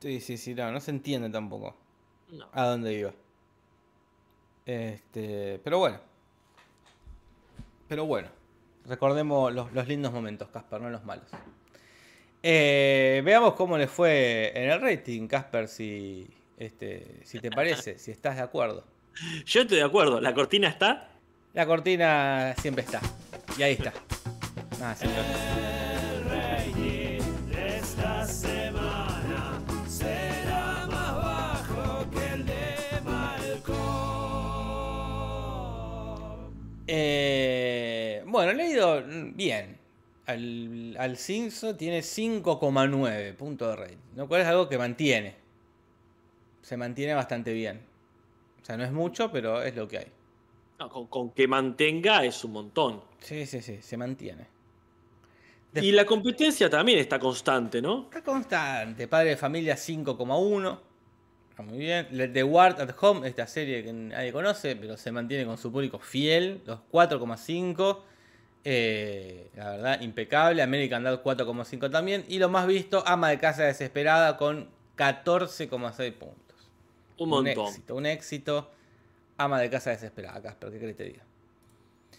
[0.00, 1.76] Sí, sí, sí, no, no se entiende tampoco
[2.32, 2.48] No.
[2.52, 3.12] a dónde iba.
[4.66, 6.00] Este, pero bueno.
[7.86, 8.39] Pero bueno.
[8.86, 11.26] Recordemos los, los lindos momentos, Casper, no los malos.
[12.42, 16.26] Eh, veamos cómo le fue en el rating, Casper, si,
[16.56, 18.84] este, si te parece, si estás de acuerdo.
[19.46, 21.08] Yo estoy de acuerdo, la cortina está.
[21.52, 23.00] La cortina siempre está.
[23.58, 23.92] Y ahí está.
[24.80, 27.20] Ah, sí, El rating
[27.50, 33.80] de esta semana será más bajo que el de Malcolm.
[36.86, 37.89] Eh,
[38.30, 39.78] bueno, le ha ido mm, bien.
[40.26, 43.96] Al, al Simpson tiene 5,9 puntos de rating.
[44.16, 45.34] Lo cual es algo que mantiene.
[46.62, 47.80] Se mantiene bastante bien.
[48.62, 50.06] O sea, no es mucho, pero es lo que hay.
[50.78, 53.02] No, con, con que mantenga es un montón.
[53.18, 54.46] Sí, sí, sí, se mantiene.
[55.74, 58.04] Y la competencia también está constante, ¿no?
[58.04, 59.06] Está constante.
[59.06, 60.78] Padre de familia 5,1.
[61.50, 62.32] Está muy bien.
[62.32, 65.98] The Ward at Home, esta serie que nadie conoce, pero se mantiene con su público
[65.98, 67.98] fiel, los 4,5.
[68.64, 70.62] Eh, la verdad, impecable.
[70.62, 72.24] American Dad 4,5 también.
[72.28, 76.38] Y lo más visto, Ama de Casa Desesperada con 14,6 puntos.
[77.18, 77.58] Un montón.
[77.58, 78.70] Un éxito, un éxito.
[79.38, 81.24] Ama de Casa Desesperada, Casper, ¿qué crees que te diga?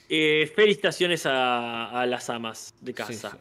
[0.10, 3.38] Eh, felicitaciones a, las amas de casa.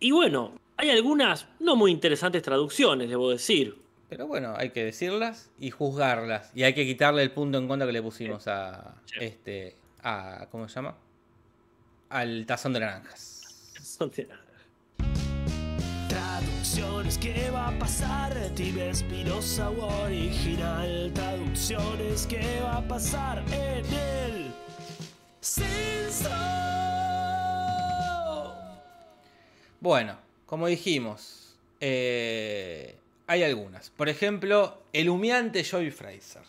[0.00, 3.78] Y bueno, hay algunas no muy interesantes traducciones, debo decir.
[4.08, 6.50] Pero bueno, hay que decirlas y juzgarlas.
[6.54, 8.96] Y hay que quitarle el punto en contra que le pusimos a.
[9.20, 9.76] este.
[10.02, 10.48] a.
[10.50, 10.96] ¿cómo se llama?
[12.08, 13.72] Al tazón de naranjas.
[13.74, 14.46] Tazón de naranjas.
[16.08, 18.34] Traducciones, ¿qué va a pasar?
[18.54, 21.10] Tibe Espinosa original.
[21.14, 24.54] Traducciones, ¿qué va a pasar en el
[25.40, 26.30] Censo?
[29.80, 33.90] Bueno, como dijimos, eh hay algunas.
[33.90, 36.42] Por ejemplo, el humeante Joey Fraser.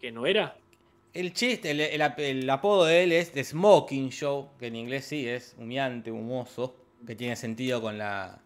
[0.00, 0.56] ¿Que no era?
[1.14, 5.54] El chiste, el, apodo de él es The Smoking Show, que en inglés sí es
[5.56, 6.74] humeante, humoso,
[7.06, 8.40] que tiene sentido con, la,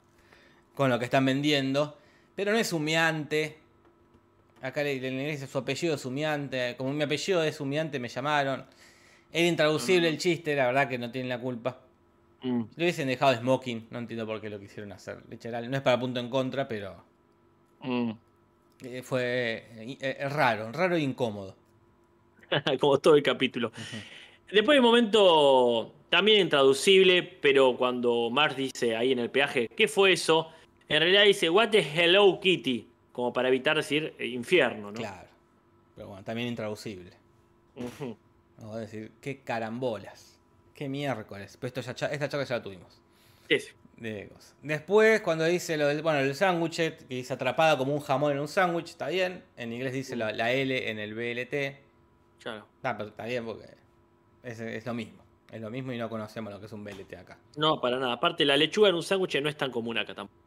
[0.75, 1.97] con lo que están vendiendo.
[2.37, 3.57] Pero no es humeante.
[4.61, 6.75] Acá en inglés su apellido es humeante.
[6.77, 8.66] Como mi apellido es humeante, me llamaron.
[9.33, 11.81] Era intraducible el chiste, la verdad que no tienen la culpa.
[12.43, 12.64] Mm.
[12.77, 15.23] Le hubiesen dejado smoking, no entiendo por qué lo quisieron hacer.
[15.31, 17.03] Literal, no es para punto en contra, pero.
[17.81, 18.11] Mm.
[18.83, 19.69] Eh, fue
[20.01, 21.57] eh, raro, raro e incómodo.
[22.80, 23.72] Como todo el capítulo.
[24.51, 29.88] Después hay un momento también intraducible, pero cuando Mars dice ahí en el peaje, ¿qué
[29.88, 30.51] fue eso?
[30.88, 32.88] En realidad dice, What is Hello Kitty?
[33.12, 34.99] Como para evitar decir eh, infierno, ¿no?
[34.99, 35.28] Claro.
[35.94, 37.11] Pero bueno, también intraducible.
[38.59, 40.38] Vamos a decir, qué carambolas.
[40.74, 41.59] Qué miércoles.
[41.61, 43.01] Pero esto ya, esta charla ya la tuvimos.
[43.49, 43.59] Sí.
[44.62, 48.38] Después, cuando dice lo del, bueno, el sándwich, que dice atrapada como un jamón en
[48.38, 49.42] un sándwich, está bien.
[49.57, 51.88] En inglés dice la, L en el BLT.
[52.41, 52.66] Claro.
[52.76, 53.66] Está, pero está bien porque
[54.43, 55.22] es, lo mismo.
[55.51, 57.39] Es lo mismo y no conocemos lo que es un BLT acá.
[57.57, 58.12] No, para nada.
[58.12, 60.39] Aparte, la lechuga en un sándwich no es tan común acá tampoco.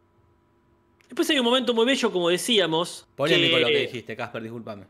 [1.08, 3.08] Después hay un momento muy bello, como decíamos.
[3.16, 4.86] Polémico lo que dijiste, Casper, discúlpame.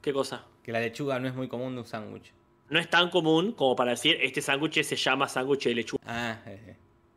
[0.00, 0.44] ¿Qué cosa?
[0.62, 2.32] Que la lechuga no es muy común de un sándwich
[2.68, 6.02] no es tan común como para decir este sándwich se llama sándwich de lechuga.
[6.06, 6.76] Ah, eh,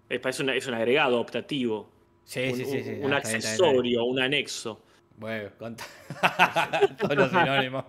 [0.09, 1.89] es, un, es, un, agregado optativo.
[2.23, 4.81] Sí, sí, sí, Un, accesorio, un anexo.
[5.19, 5.75] Bueno, con
[6.97, 7.85] todos los sinónimos.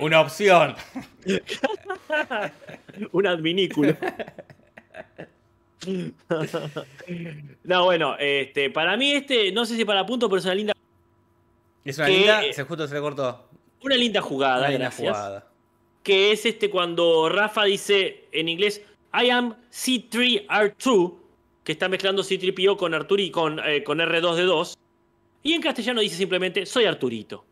[0.00, 0.74] Una opción.
[3.12, 3.96] un adminículo.
[7.64, 10.72] no, bueno, este, para mí este, no sé si para punto, pero es una linda.
[11.84, 13.50] Es una linda, se justo se le cortó.
[13.82, 15.48] Una linda jugada, una linda jugada
[16.08, 18.80] que es este cuando Rafa dice en inglés
[19.12, 21.14] I am C3R2,
[21.64, 24.74] que está mezclando C3PO con, Arturi, con, eh, con R2D2,
[25.42, 27.44] y en castellano dice simplemente soy Arturito.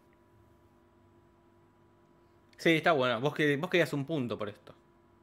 [2.57, 3.21] Sí, está bueno.
[3.21, 4.75] Vos, vos querías un punto por esto.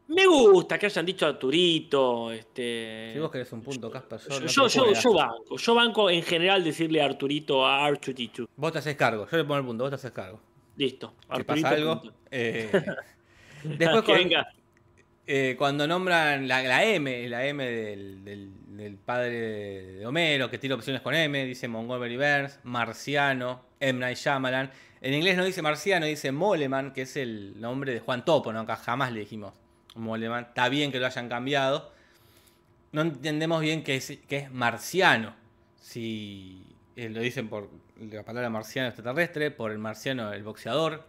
[0.07, 2.32] Me gusta que hayan dicho Arturito.
[2.32, 3.11] Este...
[3.14, 4.20] Si vos querés un punto, Casper.
[4.47, 5.57] Yo, yo, yo, banco.
[5.57, 8.47] Yo banco en general decirle Arturito a R2D2.
[8.55, 9.28] Vos te haces cargo.
[9.30, 9.84] Yo le pongo el punto.
[9.86, 10.39] Vos te haces cargo.
[10.76, 11.14] Listo.
[11.36, 12.01] Si pasa algo.
[12.30, 12.70] Eh,
[13.64, 14.38] Después cuando,
[15.26, 19.30] eh, cuando nombran la, M, la M del, padre
[19.93, 23.99] de Homero, que tiene opciones con M, dice Montgomery Burns, Marciano, M.
[23.99, 24.69] Night Shyamalan.
[24.99, 28.61] En inglés no dice Marciano, dice Moleman, que es el nombre de Juan Topo, ¿no?
[28.61, 29.53] Acá jamás le dijimos
[29.95, 30.45] Moleman.
[30.45, 31.91] Está bien que lo hayan cambiado.
[32.91, 35.36] No entendemos bien qué es, es marciano.
[35.82, 36.65] Si
[36.95, 41.05] eh, lo dicen por la palabra marciano extraterrestre, por el marciano el boxeador.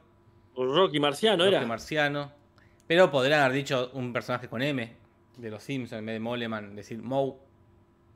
[0.55, 1.67] Por Rocky Marciano Rocky era.
[1.67, 2.44] Marciano.
[2.87, 4.93] Pero podrían haber dicho un personaje con M
[5.37, 7.35] de los Simpsons en vez de Moleman, decir Moe.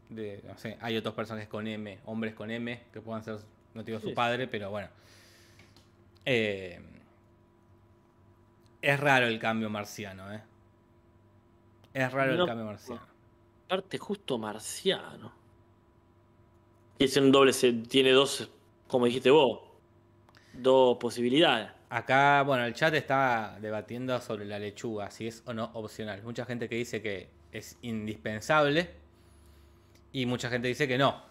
[0.08, 3.38] De, no sé, hay otros personajes con M, hombres con M, que puedan ser,
[3.74, 4.88] no digo su padre, pero bueno.
[6.24, 6.80] Eh,
[8.80, 10.42] es raro el cambio marciano, ¿eh?
[11.92, 13.02] Es raro el cambio marciano.
[13.68, 15.32] Parte justo marciano.
[16.98, 18.50] Y es un doble, tiene dos,
[18.86, 19.60] como dijiste vos,
[20.52, 21.70] dos posibilidades.
[21.91, 26.22] Acá, bueno, el chat está debatiendo sobre la lechuga, si es o no opcional.
[26.22, 28.91] Mucha gente que dice que es indispensable
[30.12, 31.28] y mucha gente dice que no.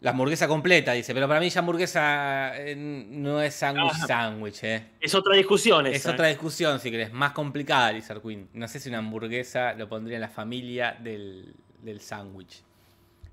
[0.00, 4.06] La hamburguesa completa, dice, pero para mí ya hamburguesa eh, no es sándwich ah.
[4.06, 4.86] sándwich, ¿eh?
[5.00, 8.48] Es otra discusión Es otra discusión, si querés, más complicada, Lizard Queen.
[8.52, 11.54] No sé si una hamburguesa lo pondría en la familia del,
[12.00, 12.62] sándwich.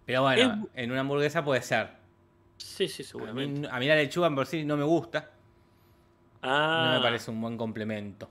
[0.06, 1.90] Pero bueno, en una hamburguesa puede ser.
[2.58, 3.68] Sí, sí, seguramente.
[3.72, 5.30] A mí, la lechuga por sí no me gusta.
[6.42, 7.00] No me ah.
[7.02, 8.30] parece un buen complemento.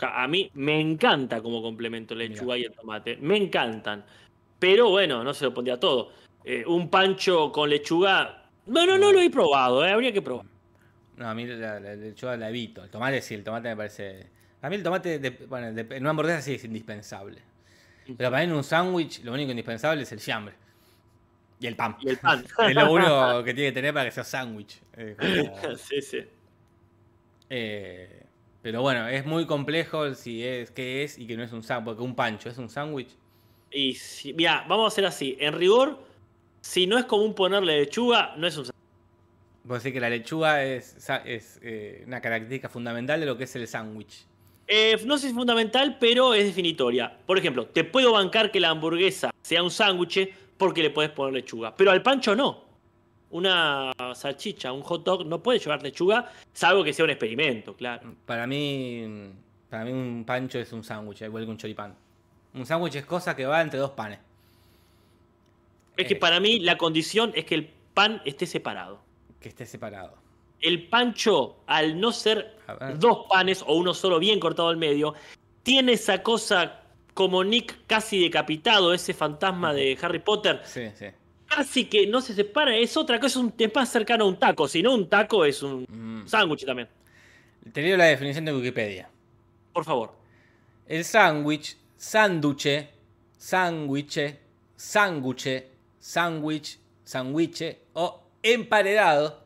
[0.00, 3.16] A mí me encanta como complemento la lechuga y el tomate.
[3.18, 4.04] Me encantan.
[4.58, 6.12] Pero bueno, no se lo pondría todo.
[6.44, 10.44] Eh, un pancho con lechuga No, no, no lo he probado, eh, habría que probar.
[11.16, 12.82] No, a mí la, la lechuga la evito.
[12.82, 14.26] El tomate sí, el tomate me parece.
[14.60, 17.40] A mí el tomate, de- bueno, de- en una hamburguesa sí es indispensable.
[18.04, 20.54] Pero para mí en un sándwich lo único indispensable es el fiambre.
[21.60, 21.96] Y el pan.
[22.00, 22.44] Y el pan.
[22.68, 24.80] es lo único que tiene que tener para que sea sándwich.
[24.92, 26.24] Como- sí, sí.
[27.54, 28.08] Eh,
[28.62, 31.84] pero bueno, es muy complejo si es qué es y que no es un sándwich.
[31.84, 33.10] Porque un pancho es un sándwich.
[33.70, 35.36] Y si, mira, vamos a hacer así.
[35.38, 36.02] En rigor,
[36.62, 38.64] si no es común ponerle lechuga, no es un
[39.64, 40.96] Puedo decir que la lechuga es,
[41.26, 44.26] es eh, una característica fundamental de lo que es el sándwich.
[44.66, 47.18] Eh, no sé si es fundamental, pero es definitoria.
[47.26, 51.34] Por ejemplo, te puedo bancar que la hamburguesa sea un sándwich porque le puedes poner
[51.34, 51.76] lechuga.
[51.76, 52.71] Pero al pancho no.
[53.32, 58.14] Una salchicha, un hot dog no puede llevar lechuga, salvo que sea un experimento, claro.
[58.26, 59.32] Para mí,
[59.70, 61.94] para mí un pancho es un sándwich, igual que un choripán.
[62.54, 64.18] Un sándwich es cosa que va entre dos panes.
[65.96, 66.16] Es que Eh.
[66.18, 69.00] para mí la condición es que el pan esté separado.
[69.40, 70.14] Que esté separado.
[70.60, 72.56] El pancho, al no ser
[72.98, 75.14] dos panes o uno solo bien cortado al medio,
[75.62, 76.80] tiene esa cosa
[77.14, 81.06] como Nick casi decapitado, ese fantasma de Harry Potter, Sí, sí.
[81.56, 84.38] Casi que no se separa, es otra cosa, es, un, es más cercano a un
[84.38, 86.26] taco, si no un taco es un Mm.
[86.26, 86.88] sándwich también,
[87.72, 89.08] Te leo la definición de Wikipedia.
[89.72, 90.12] por favor.
[90.86, 92.88] El sándwich, sánduche,
[93.38, 94.38] sándwiche,
[94.76, 95.66] sándwiche,
[96.00, 99.44] sándwich, sándwiche o emparedado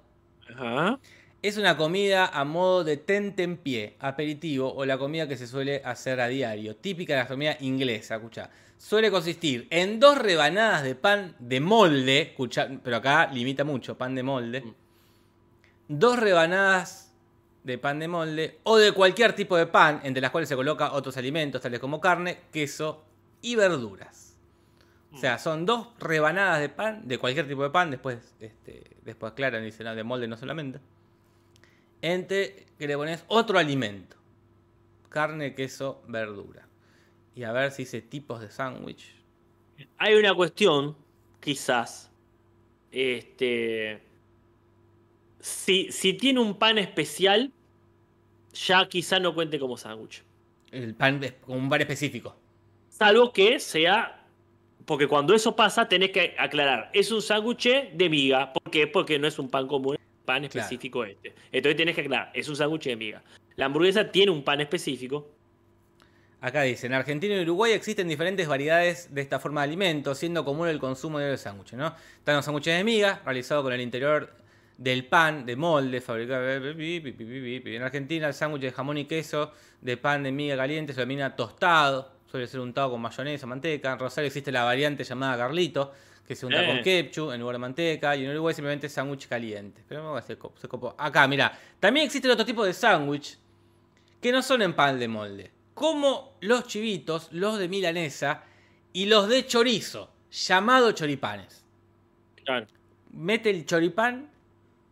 [0.48, 0.98] Ajá.
[1.42, 6.20] es una comida a modo de tentempié, aperitivo o la comida que se suele hacer
[6.20, 8.50] a diario, típica de la comida inglesa, escucha.
[8.78, 14.14] Suele consistir en dos rebanadas de pan de molde, escucha, pero acá limita mucho, pan
[14.14, 14.74] de molde.
[15.88, 17.12] Dos rebanadas
[17.64, 20.92] de pan de molde o de cualquier tipo de pan, entre las cuales se coloca
[20.92, 23.02] otros alimentos tales como carne, queso
[23.40, 24.36] y verduras.
[25.12, 29.32] O sea, son dos rebanadas de pan, de cualquier tipo de pan, después, este, después
[29.32, 30.78] aclaran y dicen, "Ah, de molde no solamente.
[32.02, 34.16] Entre que le pones otro alimento.
[35.08, 36.65] Carne, queso, verdura.
[37.36, 39.14] Y a ver si dice tipos de sándwich.
[39.98, 40.96] Hay una cuestión,
[41.38, 42.10] quizás,
[42.90, 44.02] este,
[45.38, 47.52] si, si tiene un pan especial,
[48.54, 50.24] ya quizá no cuente como sándwich.
[50.72, 52.34] El pan como un bar específico.
[52.88, 54.24] Salvo que sea.
[54.86, 56.90] Porque cuando eso pasa, tenés que aclarar.
[56.94, 58.52] Es un sándwich de miga.
[58.52, 58.86] ¿Por qué?
[58.86, 60.46] Porque no es un pan común, es un pan Claro.
[60.46, 61.34] específico este.
[61.52, 62.30] Entonces tenés que aclarar.
[62.32, 63.22] Es un sándwich de miga.
[63.56, 65.35] La hamburguesa tiene un pan específico.
[66.46, 70.44] Acá dice, en Argentina y Uruguay existen diferentes variedades de esta forma de alimento, siendo
[70.44, 71.92] común el consumo de los sándwiches, ¿no?
[72.18, 74.32] Están los sándwiches de miga, realizados con el interior
[74.78, 80.22] del pan de molde, fabricado en Argentina el sándwich de jamón y queso de pan
[80.22, 83.94] de miga caliente se denomina tostado, suele ser untado con mayonesa, manteca.
[83.94, 85.92] En Rosario existe la variante llamada Carlito,
[86.24, 86.66] que se unta Eh.
[86.68, 89.82] con ketchup en lugar de manteca, y en Uruguay simplemente sándwich caliente.
[89.88, 90.94] Pero se copó.
[90.96, 93.36] Acá, mira, también existen otro tipo de sándwich
[94.22, 98.44] que no son en pan de molde, como los chivitos, los de milanesa
[98.94, 101.66] y los de chorizo, llamados choripanes.
[102.44, 102.66] Claro.
[103.10, 104.30] Mete el choripán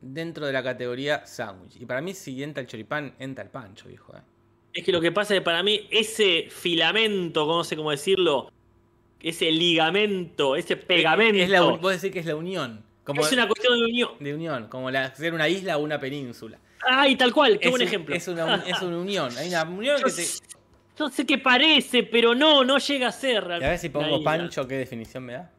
[0.03, 1.77] dentro de la categoría sándwich.
[1.81, 4.15] Y para mí, si entra el choripán, entra el pancho, viejo.
[4.15, 4.21] ¿eh?
[4.75, 8.53] Es que lo que pasa es que para mí, ese filamento, no sé cómo decirlo,
[9.21, 12.85] ese ligamento, ese pegamento, Es la, vos decís que es la unión.
[13.05, 14.11] Como es una cuestión de unión.
[14.21, 16.59] de unión, como la, ser una isla o una península.
[16.87, 17.59] ¡Ay, tal cual!
[17.59, 18.15] ¡Qué es, buen un- ejemplo!
[18.15, 19.35] Es una, un- es una unión.
[19.39, 20.27] Hay una unión que te.
[20.99, 23.45] Yo sé que parece, pero no, no llega a ser.
[23.53, 25.51] A ver si pongo pancho, ¿qué definición me da?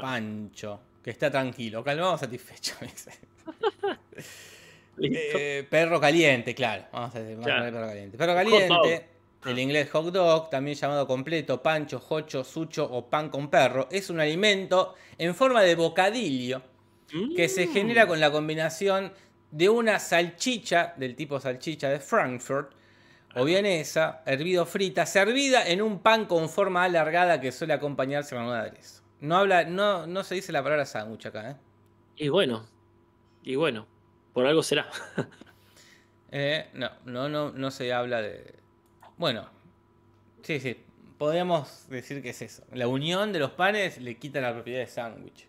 [0.00, 2.74] Pancho, que está tranquilo, calmado, satisfecho.
[4.98, 6.84] Eh, perro caliente, claro.
[6.90, 7.42] Vamos a, Claro.
[7.42, 8.16] poner perro caliente.
[8.16, 9.06] Perro caliente,
[9.44, 14.08] el inglés hot dog, también llamado completo, pancho, jocho, sucho o pan con perro, es
[14.08, 16.62] un alimento en forma de bocadillo
[17.36, 17.72] que se Mm.
[17.74, 19.12] genera con la combinación
[19.50, 22.72] de una salchicha, del tipo salchicha de Frankfurt,
[23.38, 28.46] o vienesa, hervido frita, servida en un pan con forma alargada que suele acompañarse con
[28.46, 29.02] un aderezo.
[29.20, 31.56] No, habla, no, no se dice la palabra sándwich acá, ¿eh?
[32.16, 32.66] Y bueno,
[33.42, 33.86] y bueno,
[34.32, 34.88] por algo será.
[36.32, 38.56] Eh, no, no, no, no se habla de.
[39.16, 39.48] Bueno,
[40.42, 40.76] sí, sí.
[41.16, 42.64] Podríamos decir que es eso.
[42.72, 45.46] La unión de los panes le quita la propiedad de sándwich.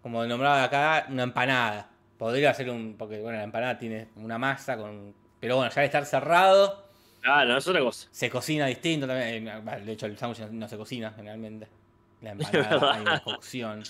[0.00, 1.90] Como nombraba acá, una empanada.
[2.16, 2.96] Podría ser un.
[2.96, 5.14] Porque, bueno, la empanada tiene una masa con.
[5.38, 6.81] Pero bueno, ya de estar cerrado,
[7.24, 8.08] Ah, no, es otra cosa.
[8.10, 9.48] se cocina distinto también.
[9.48, 11.68] Eh, De hecho, el sándwich no se cocina generalmente.
[12.20, 13.82] La empanada hay una cocción.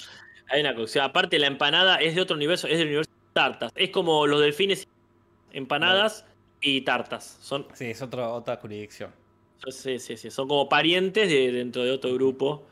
[0.48, 1.04] Hay una cocción.
[1.04, 3.72] Aparte, la empanada es de otro universo, es del universo de tartas.
[3.74, 4.86] Es como los delfines,
[5.52, 6.24] empanadas
[6.60, 7.38] y tartas.
[7.40, 9.10] Son, Sí, es otro, otra jurisdicción.
[9.68, 12.64] sí, sí, sí, son como parientes de, dentro de otro grupo.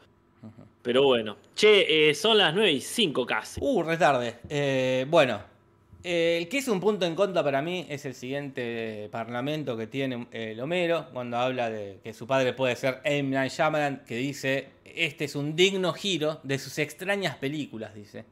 [0.82, 1.36] Pero bueno.
[1.54, 3.61] Che, eh, son las 9 y 5 casi.
[3.62, 4.38] Uh, retarde.
[4.48, 5.42] Eh, bueno,
[6.03, 9.86] eh, el que es un punto en contra para mí es el siguiente parlamento que
[9.86, 13.30] tiene el Homero, cuando habla de que su padre puede ser M.
[13.30, 18.24] Night Shyamalan, que dice, este es un digno giro de sus extrañas películas, dice.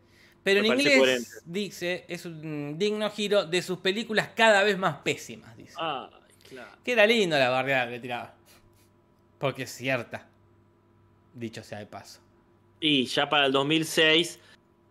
[0.42, 1.28] Pero Me en inglés coherente.
[1.44, 5.74] dice, es un digno giro de sus películas cada vez más pésimas, dice.
[5.76, 6.08] Ah,
[6.48, 6.70] claro.
[6.82, 8.34] Que era lindo la barriada que tiraba.
[9.38, 10.26] Porque es cierta.
[11.34, 12.20] Dicho sea de paso.
[12.80, 14.38] Y ya para el 2006,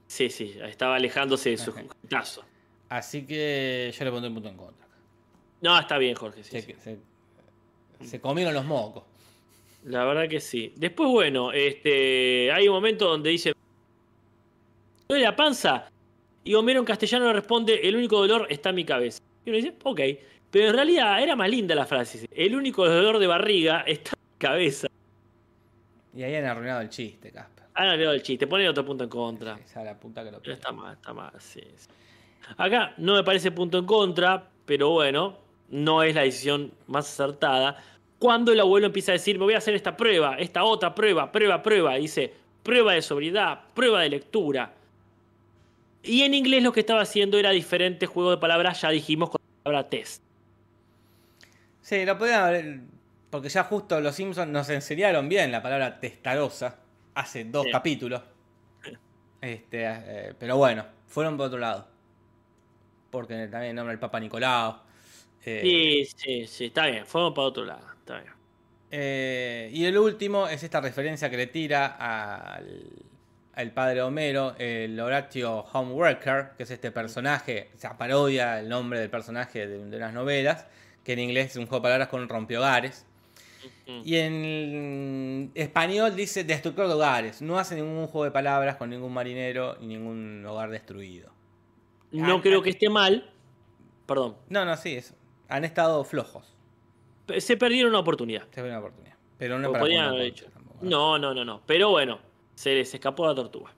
[0.07, 1.73] sí, sí, estaba alejándose de su
[2.09, 2.45] tazo.
[2.89, 4.87] Así que yo le pondré un punto en contra.
[5.61, 6.43] No, está bien, Jorge.
[6.43, 6.75] sí, Se, sí.
[6.79, 9.03] se- se comieron los mocos.
[9.85, 10.73] La verdad que sí.
[10.75, 13.55] Después, bueno, este, hay un momento donde dice, ¿me
[15.09, 15.89] duele la panza?
[16.43, 19.21] Y Homero en castellano le responde, el único dolor está en mi cabeza.
[19.45, 20.01] Y uno dice, ok.
[20.51, 22.27] Pero en realidad era más linda la frase.
[22.31, 24.87] El único dolor de barriga está en mi cabeza.
[26.15, 27.65] Y ahí han arruinado el chiste, Casper.
[27.73, 29.59] Ah, no, el chiste, pone otro punto en contra.
[29.59, 31.87] Esa es la puta que lo Pero está mal, está mal, sí, sí.
[32.57, 35.37] Acá no me parece punto en contra, pero bueno,
[35.69, 37.83] no es la decisión más acertada.
[38.19, 41.31] Cuando el abuelo empieza a decir, me voy a hacer esta prueba, esta otra prueba,
[41.31, 42.33] prueba, prueba, y dice,
[42.63, 44.73] prueba de sobriedad, prueba de lectura.
[46.03, 49.41] Y en inglés lo que estaba haciendo era diferente juego de palabras, ya dijimos con
[49.41, 50.23] la palabra test.
[51.81, 52.79] Sí, lo podían haber.
[53.29, 56.79] Porque ya justo los Simpsons nos enseñaron bien la palabra testarosa
[57.13, 57.71] hace dos Sí.
[57.71, 58.21] capítulos.
[59.41, 61.87] Este, eh, pero bueno, fueron por otro lado.
[63.09, 64.83] Porque también nombra el Papa Nicolau.
[65.41, 68.33] Eh, Sí, sí, sí, está bien, fuimos para otro lado, está bien.
[68.89, 73.05] Eh, y el último es esta referencia que le tira al,
[73.53, 78.99] al padre Homero, el Horatio Homeworker, que es este personaje, o sea, parodia el nombre
[78.99, 80.67] del personaje de, de unas novelas,
[81.03, 83.05] que en inglés es un juego de palabras con rompehogares.
[84.03, 87.41] Y en español dice destructor de hogares.
[87.41, 91.36] No hace ningún juego de palabras con ningún marinero y ningún hogar destruido.
[92.11, 93.29] No creo que esté mal,
[94.05, 95.15] perdón, No, no, sí, eso.
[95.49, 96.53] Han estado flojos.
[97.39, 98.47] se perdieron una oportunidad.
[98.51, 99.15] Se ve una oportunidad.
[99.37, 100.45] Pero no para podían poner haber hecho.
[100.51, 100.79] tampoco.
[100.81, 101.61] No, no, no, no.
[101.65, 102.19] Pero bueno,
[102.55, 103.71] se les escapó la tortuga.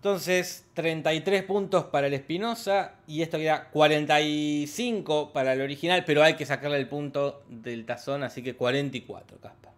[0.00, 6.36] Entonces, 33 puntos para el Espinosa y esto queda 45 para el original, pero hay
[6.36, 9.74] que sacarle el punto del tazón, así que 44, Caspa.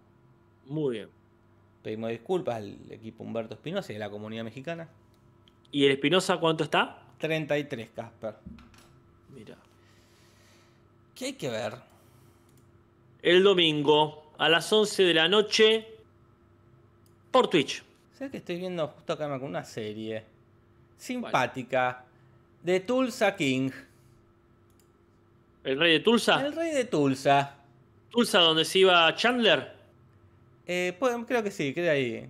[0.66, 1.09] Muy bien.
[1.83, 4.89] Pedimos disculpas al equipo Humberto Espinosa y a la comunidad mexicana.
[5.72, 7.01] ¿Y el Espinosa cuánto está?
[7.23, 8.35] 33, Casper.
[9.33, 9.57] Mira.
[11.14, 11.75] ¿Qué hay que ver?
[13.23, 15.87] El domingo a las 11 de la noche
[17.31, 17.85] por Twitch.
[18.18, 20.25] ¿Sabes que estoy viendo justo acá con una serie
[20.99, 22.05] simpática
[22.61, 23.70] de Tulsa King?
[25.62, 26.45] El rey de Tulsa.
[26.45, 27.55] El rey de Tulsa.
[28.11, 29.73] Tulsa donde se iba Chandler.
[30.66, 32.29] Eh, pues, creo que sí, queda ahí.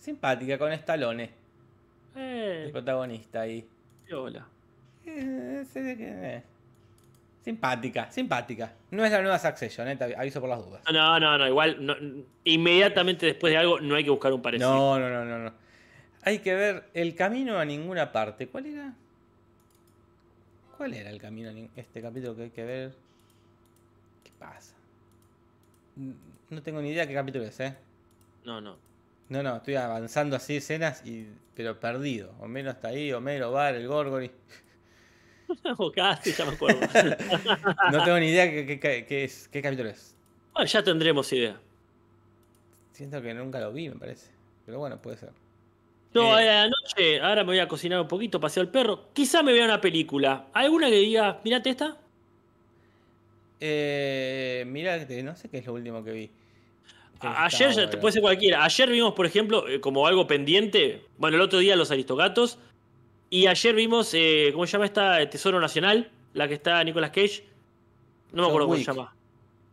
[0.00, 1.30] Simpática con Stallone,
[2.16, 3.64] el Eh, protagonista ahí.
[4.12, 4.46] Hola.
[5.04, 6.42] Eh, eh.
[7.44, 8.72] Simpática, simpática.
[8.90, 10.82] No es la nueva Succession, eh, te aviso por las dudas.
[10.92, 11.96] No, no, no, igual no-
[12.44, 14.68] inmediatamente después de algo no hay que buscar un parecido.
[14.70, 15.52] No, no, no, no, no.
[16.22, 18.48] Hay que ver el camino a ninguna parte.
[18.48, 18.92] ¿Cuál era?
[20.76, 22.94] ¿Cuál era el camino a este capítulo que hay que ver?
[24.24, 24.74] ¿Qué pasa?
[26.50, 27.76] No tengo ni idea qué capítulo es, ¿eh?
[28.44, 28.76] No, no.
[29.28, 32.32] No, no, estoy avanzando así escenas, y, pero perdido.
[32.40, 34.30] Homero está ahí, Homero, Bar, el Gorgory.
[35.78, 36.80] O casi, ya me acuerdo.
[37.92, 40.14] No tengo ni idea qué, qué- es, qué capítulo es.
[40.52, 41.56] Bueno, ya tendremos idea.
[42.92, 44.28] Siento que nunca lo vi, me parece.
[44.64, 45.30] Pero bueno, puede ser.
[46.14, 46.48] No, Eh.
[46.48, 49.10] a la noche, ahora me voy a cocinar un poquito, paseo al perro.
[49.12, 50.46] Quizá me vea una película.
[50.52, 51.96] ¿Alguna que diga, mirate esta?
[53.60, 56.30] Eh, mira, no sé qué es lo último que vi.
[57.20, 58.00] Ayer, ya- bueno.
[58.00, 58.64] puede ser cualquiera.
[58.64, 61.02] Ayer vimos, por ejemplo, eh, como algo pendiente.
[61.18, 62.58] Bueno, el otro día Los Aristogatos.
[63.30, 65.20] Y ayer vimos, eh, ¿cómo se llama esta?
[65.20, 67.44] Eh, Tesoro Nacional, la que está Nicolas Cage.
[68.32, 69.16] No me John acuerdo cómo se llama.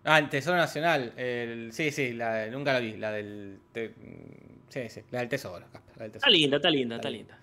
[0.05, 1.13] Ah, el Tesoro Nacional.
[1.17, 2.97] el- sí, sí, la de- nunca la vi.
[2.97, 3.59] La del.
[3.71, 3.93] te-
[4.69, 5.65] sí, sí, la del Tesoro.
[5.71, 7.39] Casper, la del Está linda, está linda, Está está linda.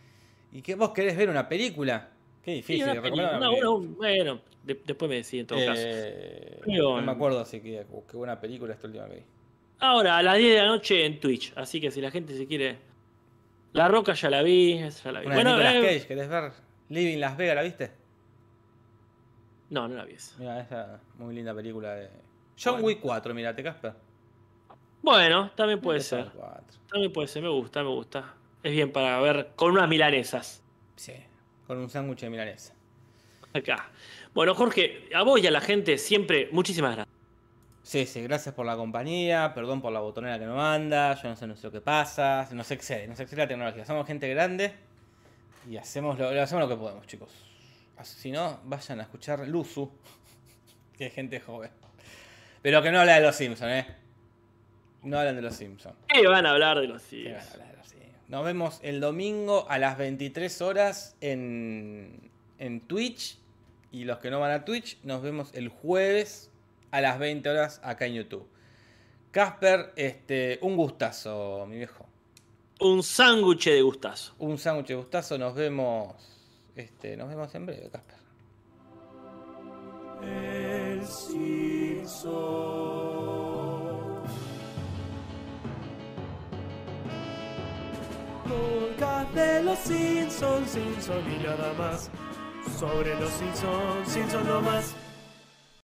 [0.53, 2.09] ¿Y qué vos querés ver una película?
[2.43, 2.85] Qué Sí, difícil.
[2.91, 3.71] una película, una una- película.
[3.71, 5.81] una- bueno, de- después me decís en todo caso.
[5.85, 9.23] Eh, Pero- no me acuerdo así que qué buena película esta última que vi.
[9.81, 11.53] Ahora, a las 10 de la noche en Twitch.
[11.57, 12.79] Así que si la gente se quiere.
[13.73, 15.27] La Roca ya la vi, esa ya la vi.
[15.27, 16.53] Una de Bueno, Nicolas eh, Cage, ¿querés ver?
[16.89, 17.91] Living Las Vegas, ¿la viste?
[19.71, 20.35] no, no la vi esa.
[20.39, 22.09] Mira, esa muy linda película de.
[22.63, 22.87] John Bueno.
[22.89, 23.93] Wick 4, mirate, Casper.
[25.03, 26.25] Bueno, también puede ser.
[26.25, 26.65] John Wick 4.
[26.91, 28.35] También puede ser, me gusta, me gusta.
[28.63, 30.63] Es bien para ver con unas milanesas.
[30.97, 31.15] Sí,
[31.67, 32.75] con un sándwich de milanesa.
[33.55, 33.91] Acá.
[34.35, 37.10] Bueno, Jorge, a vos y a la gente siempre, muchísimas gracias.
[37.91, 41.35] Sí, sí, gracias por la compañía, perdón por la botonera que no anda, yo no
[41.35, 43.85] sé, no sé lo que pasa, nos excede, nos excede la tecnología.
[43.85, 44.73] Somos gente grande
[45.69, 47.33] y hacemos lo, hacemos lo que podemos, chicos.
[48.05, 49.91] Si no, vayan a escuchar Luzu,
[50.97, 51.73] que es gente joven.
[52.63, 53.87] Pero que no habla de los Simpsons, ¿eh?
[55.03, 55.97] No hablan de los Simpsons.
[56.07, 57.59] ¿Qué van a hablar de los Simpsons?
[58.29, 62.31] Nos vemos el domingo a las 23 horas en,
[62.61, 63.37] en Twitch.
[63.91, 66.50] Y los que no van a Twitch, nos vemos el jueves
[66.91, 68.49] a las 20 horas acá en YouTube.
[69.31, 72.07] Casper, este, un gustazo, mi viejo.
[72.81, 74.35] Un sándwich de gustazo.
[74.39, 76.15] Un sándwich de gustazo, nos vemos.
[76.75, 78.17] Este, nos vemos en breve, Casper.
[80.23, 81.07] El
[88.45, 92.11] Podcast de los Simpsons, Simpsons y nada más.
[92.79, 94.95] Sobre los Simpsons, Simpsons no más.